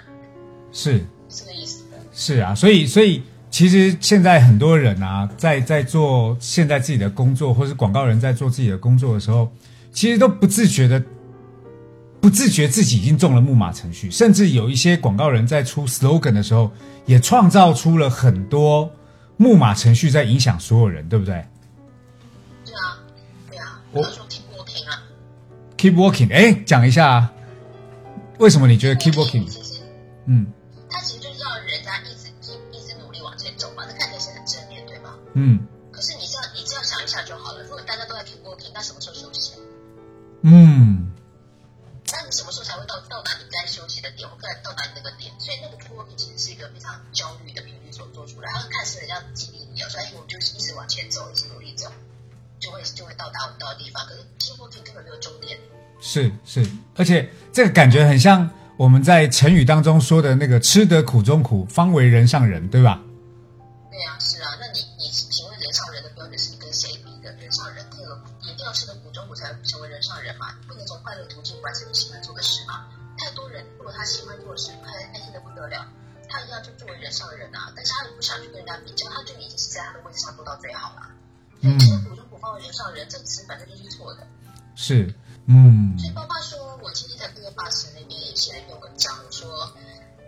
[0.73, 0.99] 是
[1.31, 1.85] 是这个意思。
[2.13, 9.51] 是啊，所以所以其实现在很多人啊，在在做现在自己的工作，或是广告人在做自己的工作的时候，
[9.91, 11.03] 其实都不自觉的。
[12.21, 16.71] 不自觉自己已经中了木马程序，甚至有一些广告人在出 slogan 的时候，
[17.07, 18.91] 也创造出了很多
[19.39, 21.43] 木马程序在影响所有人，对不对
[22.67, 22.99] 对啊，
[23.49, 25.03] 对啊，我他说 keep working 啊
[25.79, 27.33] ？Keep working，哎，讲一下啊，
[28.39, 29.49] 为什么你觉得 keep working？
[29.49, 29.81] 其实
[30.27, 30.47] 嗯
[30.91, 35.15] 他其实就是要人家一直一一直努力往前走嘛，这看起来是很正面，对吗？
[35.33, 35.59] 嗯
[35.91, 39.53] 可是你这样你这样想一想就好了，如果大家都在 keep working，那什么时候休息？
[40.43, 41.10] 嗯，
[47.41, 51.91] 常焦虑的频率所做出来，然后看似人家激励你，所以我们就是一直往前走，一直努力走，
[52.59, 54.05] 就会就会到达我们到的地方。
[54.07, 55.59] 可是 keep working 根本没有终点。
[56.01, 56.65] 是是，
[56.97, 63.01] 而且这个感觉很像我们在成语当中说的那个“吃得苦中苦，方为人上人”，对吧？
[63.91, 67.31] 对啊，是啊，那你你请问人上人的标准是你跟谁比的？
[67.33, 70.55] 人上人那个一定要吃得苦中苦才成为人上人嘛？
[70.61, 72.87] 你不能从快乐途径完成你喜欢做的事嘛？
[73.19, 75.87] 太多人如果他喜欢做的事，开开心的不得了，
[76.31, 81.03] 他一样就作为人上人啊，但是他又不想去跟人家比较，他就已经是在他的位置上做到最好了。
[81.63, 84.27] 嗯吃得苦中苦方为人上人，这个词本身就是错的。
[84.75, 85.13] 是，
[85.47, 89.71] 嗯所以包括说，我今天在各个巴士那边也写了一篇文章，我说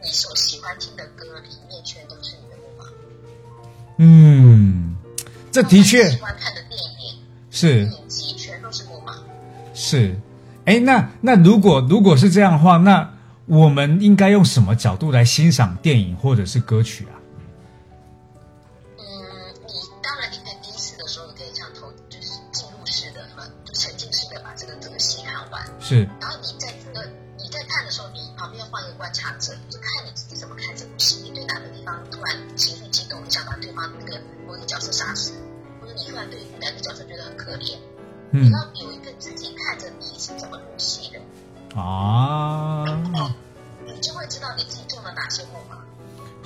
[0.02, 2.84] 你所喜欢听的歌里面全都是你的木马，
[3.96, 4.96] 嗯，
[5.50, 7.22] 这的确喜欢看的电影。
[7.50, 9.14] 是影集全都是木马。
[9.74, 10.18] 是。
[10.64, 13.11] 哎，那那如果如果是这样的话，那
[13.46, 17.14] 我们应该用什么角度来欣赏电影或者是歌曲啊？
[18.98, 19.04] 嗯，
[19.66, 19.72] 你
[20.02, 23.26] 当然你在第一次的时候，你可以像投就是进入式的
[23.64, 25.62] 就沉浸式的把这个这个戏看完。
[25.80, 35.32] 是然后你在这个你在看的时候，你旁边要放一个观察者，就看你自己怎么看这部戏，你对哪个地方突然情绪激动，你想把对方那个某一个角色杀死，
[35.80, 37.76] 或者你突然对哪个角色觉得很可怜，
[38.30, 41.20] 嗯你要有一个自己看着你是怎么入戏的，
[41.80, 42.31] 啊，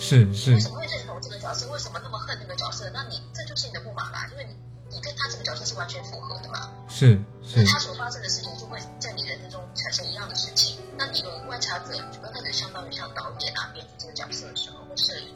[0.06, 1.66] 是是为什么会认同这个角色？
[1.72, 2.88] 为什么那么恨那个角色？
[2.94, 4.54] 那你这就是你的不满啦，因为你
[4.94, 6.70] 你跟他这个角色是完全符合的嘛？
[6.88, 10.78] 是是那他所发生的事情就会在你人生中产生一样的事情。
[10.96, 15.34] 那你有观察者，观察者相当于像导演啊、编剧这个角色的时候，或摄影，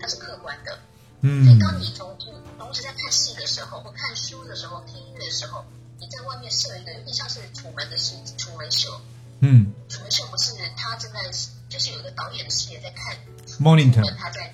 [0.00, 0.76] 它是客观的。
[1.20, 2.16] 嗯所以嗯当你从
[2.58, 5.64] 同时在看戏的时候，或看书的时候、听音乐的时候，
[6.00, 9.00] 你在外面设一个有点像是楚门的戏，楚门秀。
[9.40, 11.22] 嗯楚门秀不是他正在，
[11.68, 14.52] 就是有一个导演的视野在看楚，monitor，他在，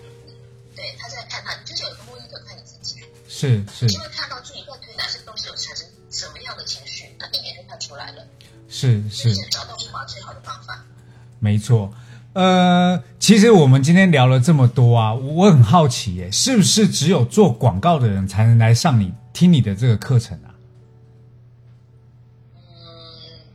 [0.74, 8.26] 对，他在看他，就是有一个 monitor 看你自己，是是就会看到自己在推哪些东西有产生什么样的情绪，那一眼就看出来了。
[8.68, 10.84] 是就是是找到木马最好的方法。
[11.38, 11.92] 没错。
[12.32, 20.50] 呃，其实我们今天聊了这么多啊，我很好奇耶，是不是只有做广告的人才能来上你听你的这个课程啊？
[22.56, 22.60] 嗯，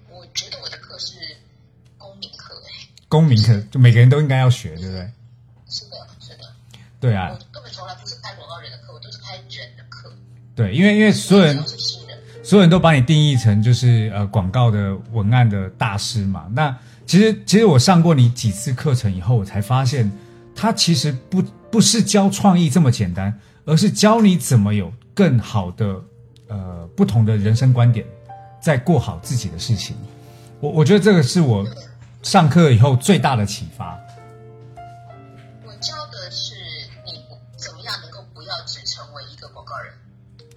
[0.09, 1.15] 我觉得我的课是
[1.97, 5.11] 公民课，哎，公民课就每个人都应该要学，对不对？
[6.99, 10.11] 对啊我，根本从来不是拍广告人的课，我都是拍人的课。
[10.53, 11.63] 对，因为因为所有人，
[12.43, 16.47] 所有人都把你定义成就是呃广告的文案的大师嘛。
[16.51, 20.11] 那其实其实我上过你几次课程以后，我才发现，
[20.53, 21.41] 他其实不
[21.71, 23.33] 不是教创意这么简单，
[23.65, 25.95] 而是教你怎么有更好的
[26.49, 28.05] 呃不同的人生观点，
[28.61, 29.95] 在过好自己的事情。
[30.59, 31.65] 我我觉得这个是我
[32.23, 33.97] 上课以后最大的启发。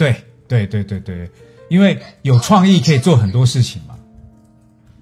[0.03, 1.31] 对对对对对，
[1.69, 3.97] 因为有创意可以做很多事情嘛。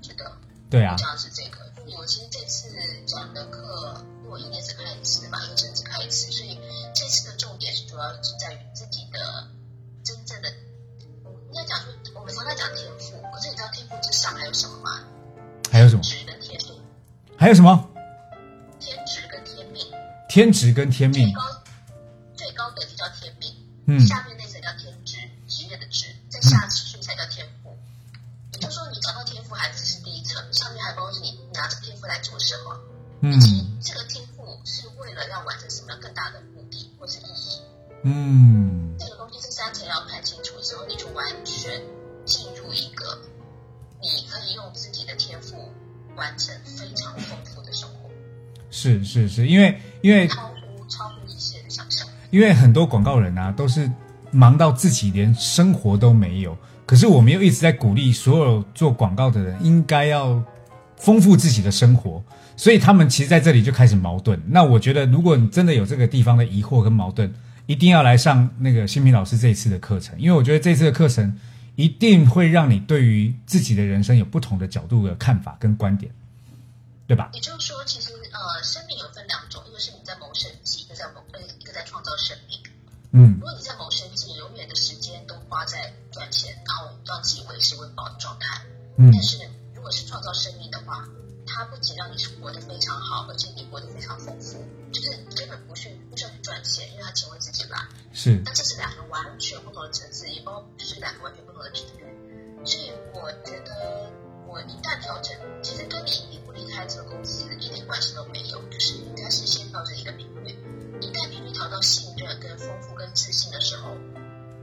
[0.03, 0.31] 是的，
[0.69, 1.59] 对啊主要是这个。
[1.99, 2.69] 我其实这次
[3.07, 6.59] 讲的课，我一年只开一次嘛，一个城只开一次，所以
[6.95, 9.19] 这次的重点是主要是在于自己的
[10.05, 10.49] 真正的，
[11.49, 15.01] 应该讲说，我们常常讲天赋，可是你知道天赋之上还有什么吗？
[15.71, 16.03] 还有什么？
[16.03, 16.79] 职跟天命，
[17.37, 17.89] 还有什么？
[18.79, 19.87] 天职跟天命，
[20.29, 21.25] 天职跟天命。
[21.25, 21.43] 最高
[22.37, 23.55] 最高等级叫天命，
[23.87, 24.30] 嗯下面
[50.11, 52.07] 因为因为超乎超乎一切的想象。
[52.31, 53.91] 因为很多广告人啊，都是
[54.33, 56.57] 忙到自己连生活都没有。
[56.85, 60.43] 可是我们又一直在鼓励所有做广告的人，应该要
[60.97, 62.21] 丰富自己的生活，
[62.57, 64.41] 所以他们其实在这里就开始矛盾。
[64.49, 67.33] 那我觉得，如果你真的有这个地方的疑惑跟矛盾，
[67.67, 71.39] 一定要来上那个新平老师这一次的课程，因为我觉得这次的课程
[71.77, 76.11] 一定会让你对于自己的人生有不同的角度的看法跟观点，
[77.07, 77.31] 对吧？
[77.33, 78.10] 也就是说，其实
[83.13, 88.63] 嗯如果你在谋生计，永远的时间都花在赚钱，然后让自己维持温饱的状态。
[88.97, 89.39] 嗯但是
[89.75, 91.09] 如果是创造生命的话，
[91.47, 97.79] 它不仅让你活得非常好，而且你活得非常丰富，就是根本不去不需要去赚钱，因为它钱会自己来。
[98.13, 102.05] 是那这是两个完全不同的层次，也包就是两个完全不同的频率。
[102.65, 104.13] 所以我觉得，
[104.47, 110.40] 我一旦调整，其实跟你离不离开这个公司一点关系都没有，就是你应该是先调整一个频率。
[111.61, 113.95] 一旦频率调到信任、跟丰富、跟自信的时候，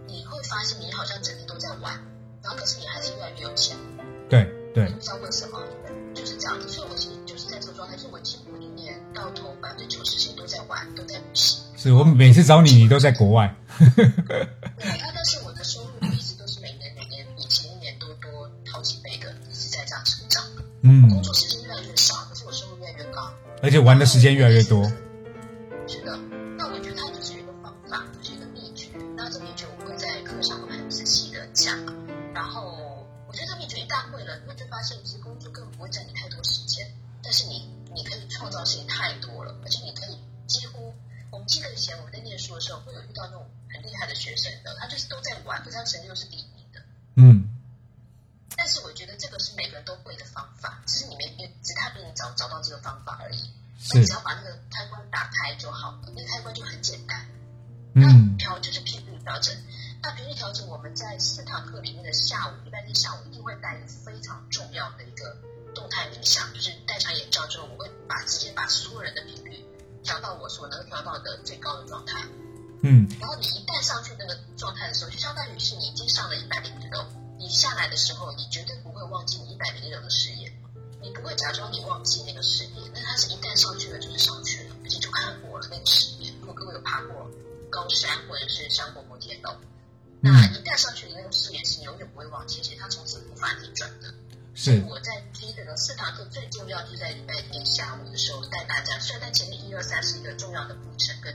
[0.08, 1.94] 你会发现你好像整天都在玩，
[2.42, 3.78] 然后可是你还是越来越有钱。
[4.30, 5.62] 对对你不知道为什么，
[6.16, 6.68] 就是这样子。
[6.68, 11.60] 所以我其实就是在这个状态，就是我几乎一年到头百分之九十时间都在玩，都在旅行。
[11.78, 13.54] 是，我每次找你，你都在国外。
[14.28, 20.44] 对，啊，但是我的收入一直都是每年每年比前一年都多好几倍的，一直在这样成长。
[20.82, 23.32] 嗯工，作时间越来越少，可是我收入越来越高。
[23.62, 24.92] 而且玩的时间越来越多。
[81.38, 86.34] 假装你忘记那个视野，那它是一旦上去了就是上去了，而且就看过了那个视野。
[86.42, 87.30] 如果各位有爬过
[87.70, 89.56] 高山或者是上过摩天楼，
[90.20, 94.14] 那一旦上去，你那个誓言是永远不会忘记，而且它从此无法逆转的。
[94.56, 101.32] 是我在第一个四堂课最重要，就是在礼拜天下午的时候带大家，虽然在前面一二三是一个重要的铺陈，跟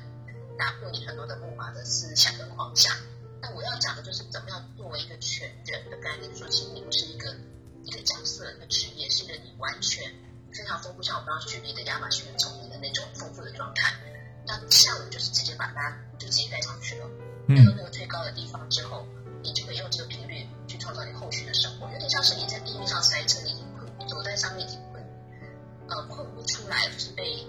[0.59, 2.90] 打破你很多的木马的思想跟框架，
[3.40, 7.32] 但我要讲的就是怎么样作为一个全人的概念，说其实你不是一个
[7.84, 10.02] 一个角色、一个职业，是一个你完全
[10.52, 13.94] 非常丰富，像我刚刚举例的亚马逊丛林的那种丰富的状态。
[14.44, 17.06] 那下午就是直接把它就直接带上去了，
[17.48, 19.06] 带到那个最高的地方之后，
[19.42, 25.00] 你就可以用这个频率去创造你后续的生活，有点像是你在地面上塞车，你已经困走在上面已经困，
[25.88, 27.46] 呃困不出来，就是被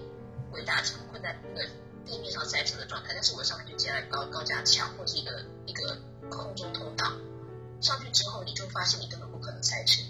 [0.52, 1.68] 鬼打墙困在那个
[2.06, 3.10] 地面上塞车的状态。
[3.12, 5.98] 但是我上面就接了高高架桥或是一个一个
[6.30, 7.10] 空中通道，
[7.80, 10.00] 上去之后你就发现你根本不可能塞车，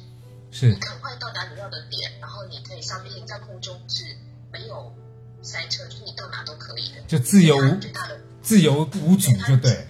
[0.54, 4.04] 是你赶快到达你要的点，然后你可以上面你在空中是
[4.52, 4.94] 没有。
[5.42, 9.86] 塞车就是你到哪都可以的，就自由最大的自由无阻就对，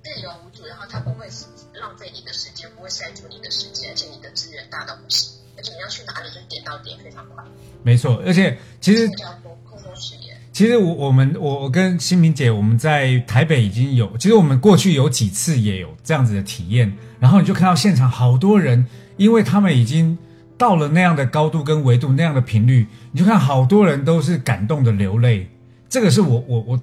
[0.00, 1.26] 自由无阻，然后它不会
[1.72, 7.42] 浪费你的时间，不会塞住你的时间，而且你的资源大到不行，而且你要去哪里就点到点，非常快。
[7.82, 9.10] 没错，而且其实。
[10.52, 18.86] 其实我我们我我跟新明姐我们在台北已经有，其实我们过去有几次也有这样子的体验，然后你就看到现场好多人，
[19.16, 20.16] 因为他们已经。
[20.56, 25.50] 到了那样的高度跟维度，那样的频率，你就看好多人都是感动的流泪。
[25.88, 26.80] 这个是我我我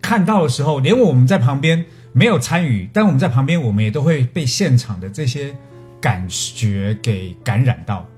[0.00, 1.84] 看到的时候，连我们在旁边
[2.14, 5.54] 没有参与，但我们在旁边，我们也都会被现场的这些
[6.00, 8.08] 感觉给感染到。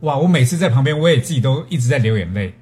[0.00, 0.16] 哇！
[0.16, 2.54] 我每次在旁边，我也自己都一直在流眼泪。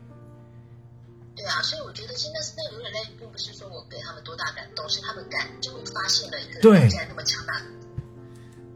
[1.37, 7.55] 对啊，所以我觉得现在是在流眼泪，并不是说我给他们多大感动，是他们感就会发现了一个对那么强大，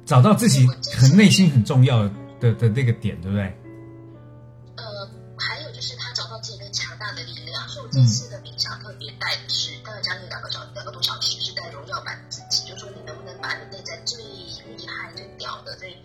[0.05, 2.11] 找到自己很内心很重要的。
[2.41, 3.45] 的的那个点，对不对？
[4.77, 7.67] 呃，还有就是他找到自己的强大的力量。
[7.69, 15.97] 所以我这次的冥想特别带的是大概将近两个小两个多小时，是带荣耀版的自己，就是说你能不能把你内在最厉害、最屌的、最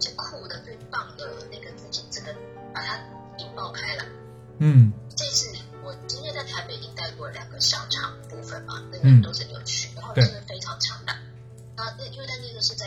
[0.00, 2.34] 最酷的、最棒的那个自己，这个
[2.74, 2.98] 把它
[3.38, 4.04] 引爆开来。
[4.58, 9.44] 嗯，这次我今天在台北已经带过两个小场部分嘛，那个都是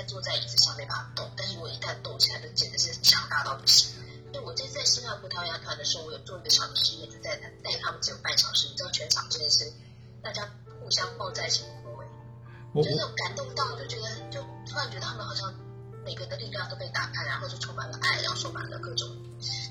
[0.04, 3.92] 坐在椅子上没办法动，但是我一旦动起来，就简直是强大到不行。
[4.32, 9.72] 所以我这次在新加坡陶牙团的时候，我有做一个小的实验，就在带他们只有半小时，你知道全场真的是
[10.22, 10.48] 大家
[10.80, 15.54] 互相抱在一起哭哎，就那种感动到，就觉得就突然觉得他们好像
[16.06, 19.08] 每个人的力量都被打开，然后就充满了爱，然后充满了各种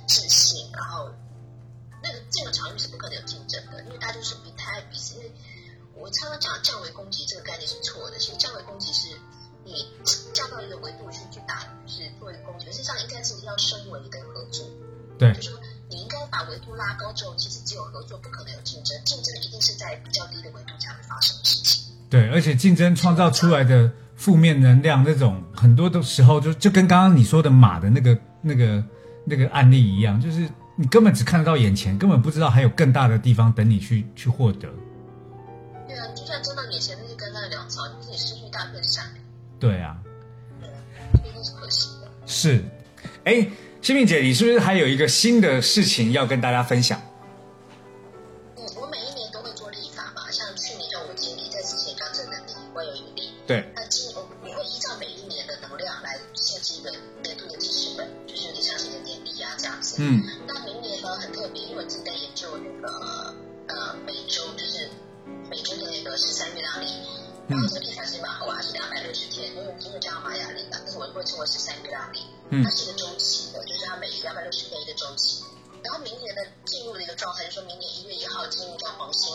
[0.08, 1.10] 自信，然后
[2.02, 5.32] 那个这个场域是不可能有竞争的，因为大家就是比太爱彼此，因为。
[6.00, 8.16] 我常常讲降维攻击这个概念是错的。
[8.20, 9.18] 其实降维攻击是
[9.68, 9.84] 你
[10.32, 12.66] 降到一个维度去去打，就是做一个攻击。
[12.72, 14.66] 实际上应该是要升维跟合作。
[15.18, 15.60] 对，就是说
[15.90, 18.96] 你应该把维度拉高之后，其实只有合作，不可能有竞争。
[19.04, 21.84] 竞争一定是在比较低的维度才会发生的事情。
[22.08, 28.82] 对，而且竞争创造出来的负面能量，那种很多的时候就就跟刚刚你说的马的那个那个
[29.26, 34.68] 那个案例一样，就是你根本只看得到眼前，根本不知道还有更大的地方等你去去获得。
[35.86, 39.04] 对啊，就算挣到眼前那些干的粮草，你自己失去大片山。
[39.60, 39.96] 对啊，
[41.42, 42.08] 是可惜的。
[42.26, 42.64] 是，
[43.24, 43.50] 哎，
[43.82, 47.00] 新敏姐，你是不是还有一个新的事情要跟大家分享？
[48.56, 53.30] 嗯，我每一年都会做立法嘛，像去年就我经历，在之前刚正能力，我有一个历。
[53.46, 53.64] 对。
[53.74, 56.90] 那今我我会依照每一年的能量来设计一个
[57.24, 59.96] 年度的记事本，就是有点像是一个年历啊这样子。
[59.98, 60.22] 嗯。
[71.28, 72.24] 称为十三月亮历，
[72.64, 75.44] 它是一个周期的，就是它每两百六十天一个周期。
[75.84, 79.32] 然后明年的进入的一个状态，就说明年一月一号进入叫黄星，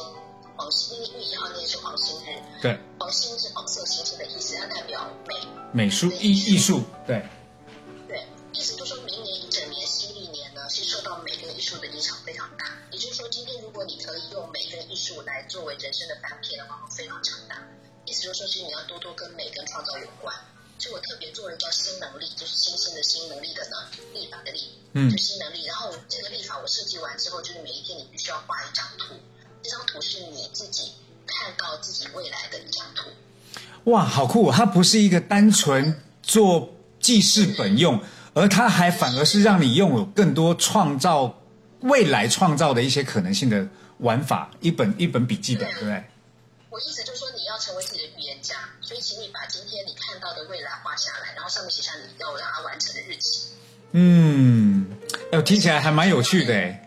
[0.57, 5.35] 黄星，因为一月一号那天是黄星日，对，黄星是黄色星星的意思，它代表美，
[5.71, 7.25] 美术艺艺术，对，
[8.09, 12.65] 对，意思就说明年一整年新历年呢，是受到美跟艺术的影响非常大。
[12.91, 17.57] 也就是说，今天如果你可以用美跟艺术来作为人生的翻篇的话，会非常强大。
[18.05, 20.35] 意思就是说，是你要多多跟美跟创造有关。
[20.83, 23.77] 所以我特别做了叫新能力，就是新兴的新能力的呢，
[24.13, 25.63] 立法的力，嗯，就新能力。
[25.63, 29.15] 然后这个立法我设计完之后，就是每一天你必须要画一张图，
[29.61, 30.91] 这张图是你自己
[31.25, 33.09] 看到自己未来的一张图。
[33.85, 34.51] 哇，好酷！
[34.51, 38.01] 它不是一个单纯做记事本用，
[38.33, 41.39] 而它还反而是让你拥有更多创造。
[41.83, 43.67] 未来创造的一些可能性的
[43.97, 46.03] 玩法，一本一本笔记本，对不对？
[46.69, 47.83] 我意思就是说，你要成为
[48.93, 53.49] 所以请你把今天你看到的未来画下来，然后上面写上你要让它完成的日期。
[53.91, 54.85] 嗯，
[55.31, 56.79] 呃，听起来还蛮有趣的诶。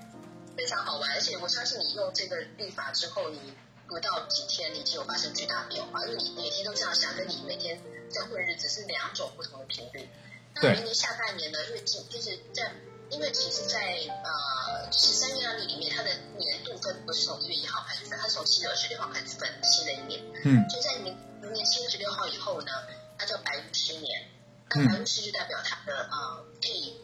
[0.57, 3.41] 非常好玩，而且我相信你用这个律法之后，你
[3.89, 7.77] 不到几天，你就有发生巨大变化，因为你每天都这样想，跟你每天
[8.09, 10.09] 在混日子是两种不同的频率。
[10.55, 12.71] 那明年下半年呢，因为今就是在，
[13.11, 13.81] 因为其实，在
[14.23, 20.23] 呃十三月亮历里面，它的年度分不是从一月一号开始分，它是从七月二十六号开始分新的一年。
[20.45, 20.65] 嗯。
[20.69, 21.13] 就在明
[21.47, 22.73] 明年七月二十六号以后呢，
[23.19, 24.29] 它叫白巫师年。
[24.71, 27.01] 那白巫师就代表它的呃可以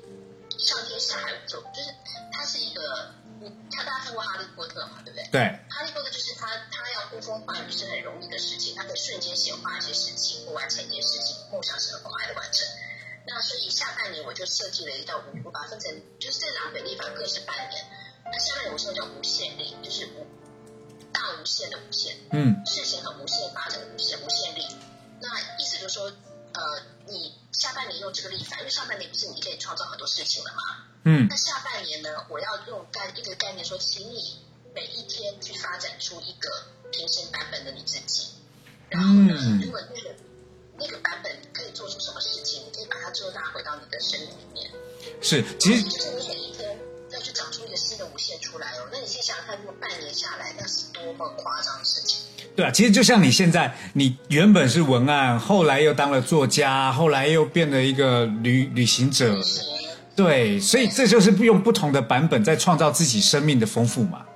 [0.59, 1.95] 上天下海走，就是
[2.33, 3.15] 它是一个。
[3.73, 5.03] 他大家看过《哈利波特》嘛？
[5.05, 5.27] 对不对？
[5.33, 5.43] 对。
[5.69, 12.65] 哈利波特就是他，他要呼风唤雨是很容易的事情，他可以瞬间显化一些事情或完成一件事情，梦想是很快的完成。
[13.27, 15.91] 那所以下半年我就设计了一道五，我把它分成，
[16.21, 17.85] 就是这两本历法各是半年。
[18.25, 20.25] 那下半年我说叫无限力，就是无
[21.13, 24.67] 大无限的无限，嗯，事情很无限，发展的无限，无限力。
[25.21, 30.63] 那意思就是说，呃，你下半年用这个历法，因为上半年不是你可以创造很多事情了吗？
[31.05, 32.09] 嗯，那下半年呢？
[32.29, 34.39] 我要用概一个概念说，请你
[34.75, 36.49] 每一天去发展出一个
[36.91, 38.29] 平行版本的你自己。
[38.89, 39.35] 然后呢，
[39.65, 40.15] 如果那个
[40.79, 44.71] 那个版本可以做出什么事情，你可以把它做大回到你的生命里面。
[45.21, 46.79] 是，其实就是你每一天
[47.13, 48.89] 要去长出一个新的无限出来哦。
[48.91, 52.25] 那你先想想看，如果半年下来，那是多么夸张的事情。
[52.57, 59.39] 对啊，其实就像你现在，你原本是文案，后来又当了作家，后来又变了一个旅旅行者。
[60.15, 64.27] 对，所以这就是用不同的版本在创造自己生命的丰富嘛。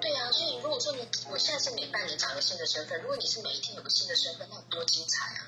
[0.00, 1.00] 对啊，所以如果说你
[1.30, 5.44] 我现在是每半年长一个新的身份，如果你是每一天有个新的身份，那有多精彩啊！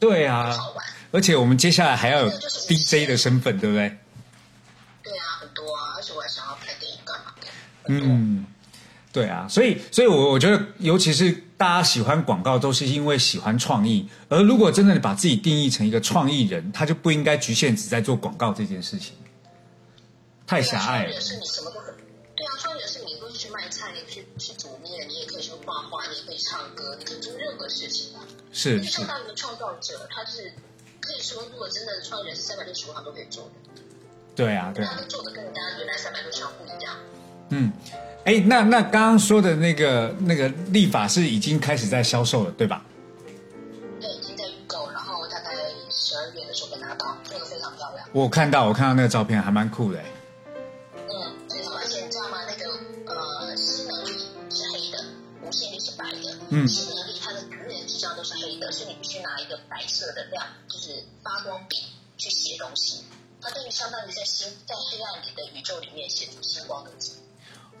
[0.00, 0.84] 对啊，好玩。
[1.12, 2.30] 而且我们接下来还要有
[2.68, 3.88] DJ 的身份，对不对？
[3.88, 3.98] 对
[7.94, 8.06] 的？
[8.06, 8.46] 嗯。
[9.12, 14.06] 对啊，所以，所以我我觉得，尤其是大家喜欢广告，都是因为喜欢创意。
[14.28, 19.14] 而如果真的把自己定义成一个创意人，他就不应该局限只在做广告这件事情，
[20.46, 21.18] 太狭隘了。
[21.18, 21.94] 是你什么都可
[22.36, 28.20] 对啊，创意人是你可以去卖菜，你可以去去煮面，你也可以去画画，你也可以唱歌，你可以做任何事情啊。
[28.52, 28.90] 是是。
[28.90, 30.52] 相当于创造者，他是
[31.00, 33.80] 可以说，如果真的创意人是三百六十五行都可以做的。
[34.34, 34.84] 对啊，对。
[34.84, 36.98] 他做的跟人家原来三百六十行不一样。
[37.50, 37.72] 嗯。
[38.24, 42.84] 哎，那那刚刚说的那个那个立法是已经开始在销售了，对吧？
[44.00, 45.50] 对，已经在预购，然后大概
[45.88, 48.08] 十二月的时候会拿到，做的非常漂亮。
[48.10, 50.00] 我看到，我看到那个照片还蛮酷的。
[50.96, 51.38] 嗯，
[51.78, 52.38] 而且你知道吗？
[52.48, 52.66] 那个
[53.14, 54.10] 呃，新能力
[54.50, 55.04] 是黑的，
[55.46, 56.36] 无限力是白的。
[56.50, 56.66] 嗯。
[56.66, 61.76] 新能力它的永远纸张都是黑的，所以你必须拿一个白色的亮，就是发光笔
[62.18, 63.04] 去写东西。
[63.40, 67.12] 它等于相当于在星在黑暗里的宇宙里面写出星光的字。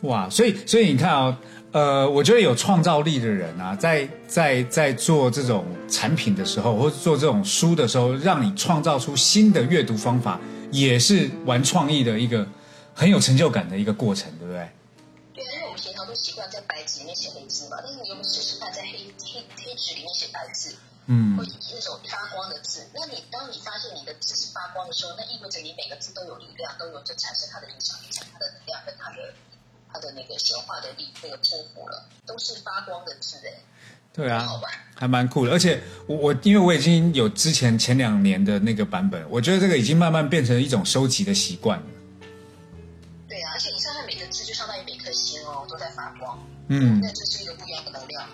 [0.02, 1.38] 哇，所以所以你看啊，
[1.72, 10.38] 呃，我觉得有创造力的人啊，在在在做这种产品的时候，或者做这种书的时候，让你创造出新的阅读方法，
[10.70, 12.46] 也是玩创意的一个
[12.94, 14.68] 很有成就感的一个过程，对不对？
[15.34, 20.76] 对啊，因为我们平常都习惯在白纸里面写黑字嘛，但是你有没有试试看在黑黑黑纸里面写白字？
[21.08, 22.86] 嗯，或那种发光的字？
[22.94, 29.32] 那你当你发现你的字是发光的时候，那意味着你每个字都有力量，都有着产生它的影响力、它的能量跟它的。
[29.92, 33.52] 他的那个显化的力，那个祝福了，都是发光的字哎。
[34.12, 34.48] 对啊，
[34.94, 35.52] 还蛮酷的。
[35.52, 41.84] 而且我我因为我已经有之前前两年的那个版本，我觉得这个已经慢慢变成一种收集的习惯了。
[43.28, 46.38] 对啊，而且你上面每个字就相当于每颗星哦，都在发光。
[46.68, 48.26] 嗯，那这是一个不一样的能量。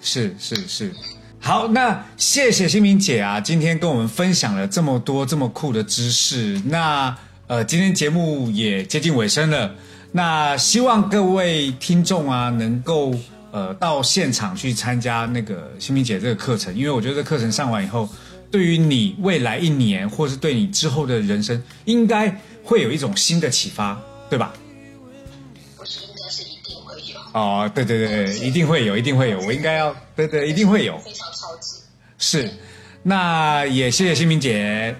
[0.00, 0.94] 是是是，
[1.40, 6.62] 好，那谢谢新明姐啊，今天跟我们分享了这么多这么酷的知识。
[6.66, 7.18] 那
[7.48, 9.74] 呃，今天节目也接近尾声了。
[10.16, 13.14] 那希望各位听众啊，能够
[13.50, 18.08] 呃到现场去参加那个新明姐这个课程，因为我觉得这课程上完以后，
[18.50, 24.00] 对于你未来一年，或是对你之后的人生，应该会有一种新的启发，
[24.30, 24.54] 对吧？
[25.76, 27.18] 不是，应该是一定会有。
[27.38, 31.76] 哦，对对对，一定会有，一定会有，我应该要，对对，一定会有，非常超值。
[32.16, 32.50] 是，
[33.02, 34.96] 那也谢谢新明姐，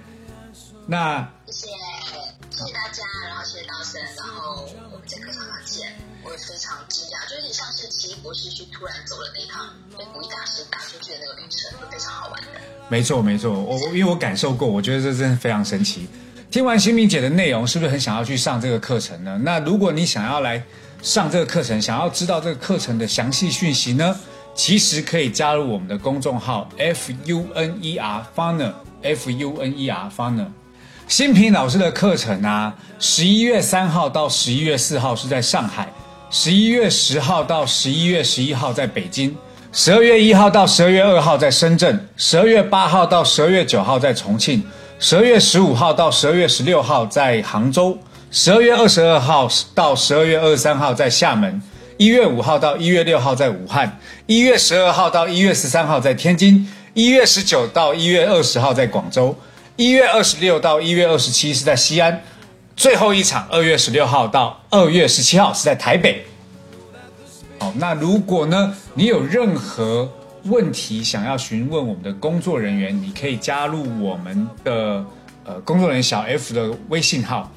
[0.85, 1.27] 那
[12.89, 16.07] 没错没错，我我因为我感受过，我觉得这真的非常神奇。
[16.49, 19.37] 听完新明姐的内容，是不是很想要去上这个课程呢？
[19.43, 20.63] 那如果你想要来
[21.01, 24.17] 上这个课程，想要知道这个课程的详细讯息呢，
[24.55, 28.71] 其实可以加入我们的公众号 F U N E R Funer
[29.01, 30.47] F U N E R Funer。
[31.09, 35.91] 新平老师的课程啊，十一月三号到十一月四号是在上海，
[36.29, 39.35] 十一月十号到十一月十一号在北京，
[39.73, 44.63] 十二月一号到十二月二号在深圳，十二月八号到十二月九号在重庆，
[44.97, 47.97] 十二月十五号到十二月十六号在杭州，
[48.31, 51.61] 十二月二十二号到十二月二十三号在厦门，
[51.97, 59.37] 一月五号到一月六号在武汉，一月十二号到一月十三号在天津，一月十九到一月二十号在广州，
[59.75, 62.23] 一月二十六到一月二十七是在西安，
[62.77, 66.25] 最后一场二月十六号到二月十七号是在台北。
[67.59, 70.09] 好，那如果呢，你有任何
[70.43, 75.03] 问题想要询问我们的工作人员，你可以加入我们的
[75.43, 77.51] 呃工作人员小 F 的微信号，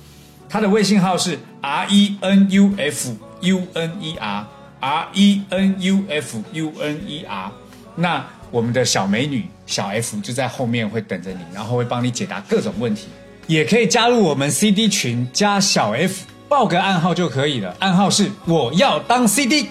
[0.48, 4.46] 他的微信号是 R E N U F U N E R
[4.80, 7.50] R E N U F U N E R。
[7.94, 13.08] 那我们的小美女小 F 就在后面会等着你，然后会帮你解答各种问题。
[13.46, 19.68] 也可以加入我们 CD 群，加小 F 报个暗号就可以了，暗号是我要当 CD。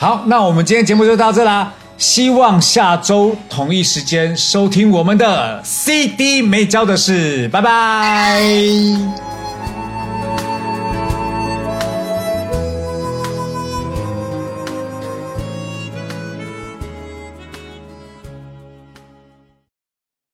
[0.00, 1.70] 好，那我们今天节目就到这啦。
[1.98, 9.29] 希望下周同一时间收听我们的 CD 没教的事，拜拜。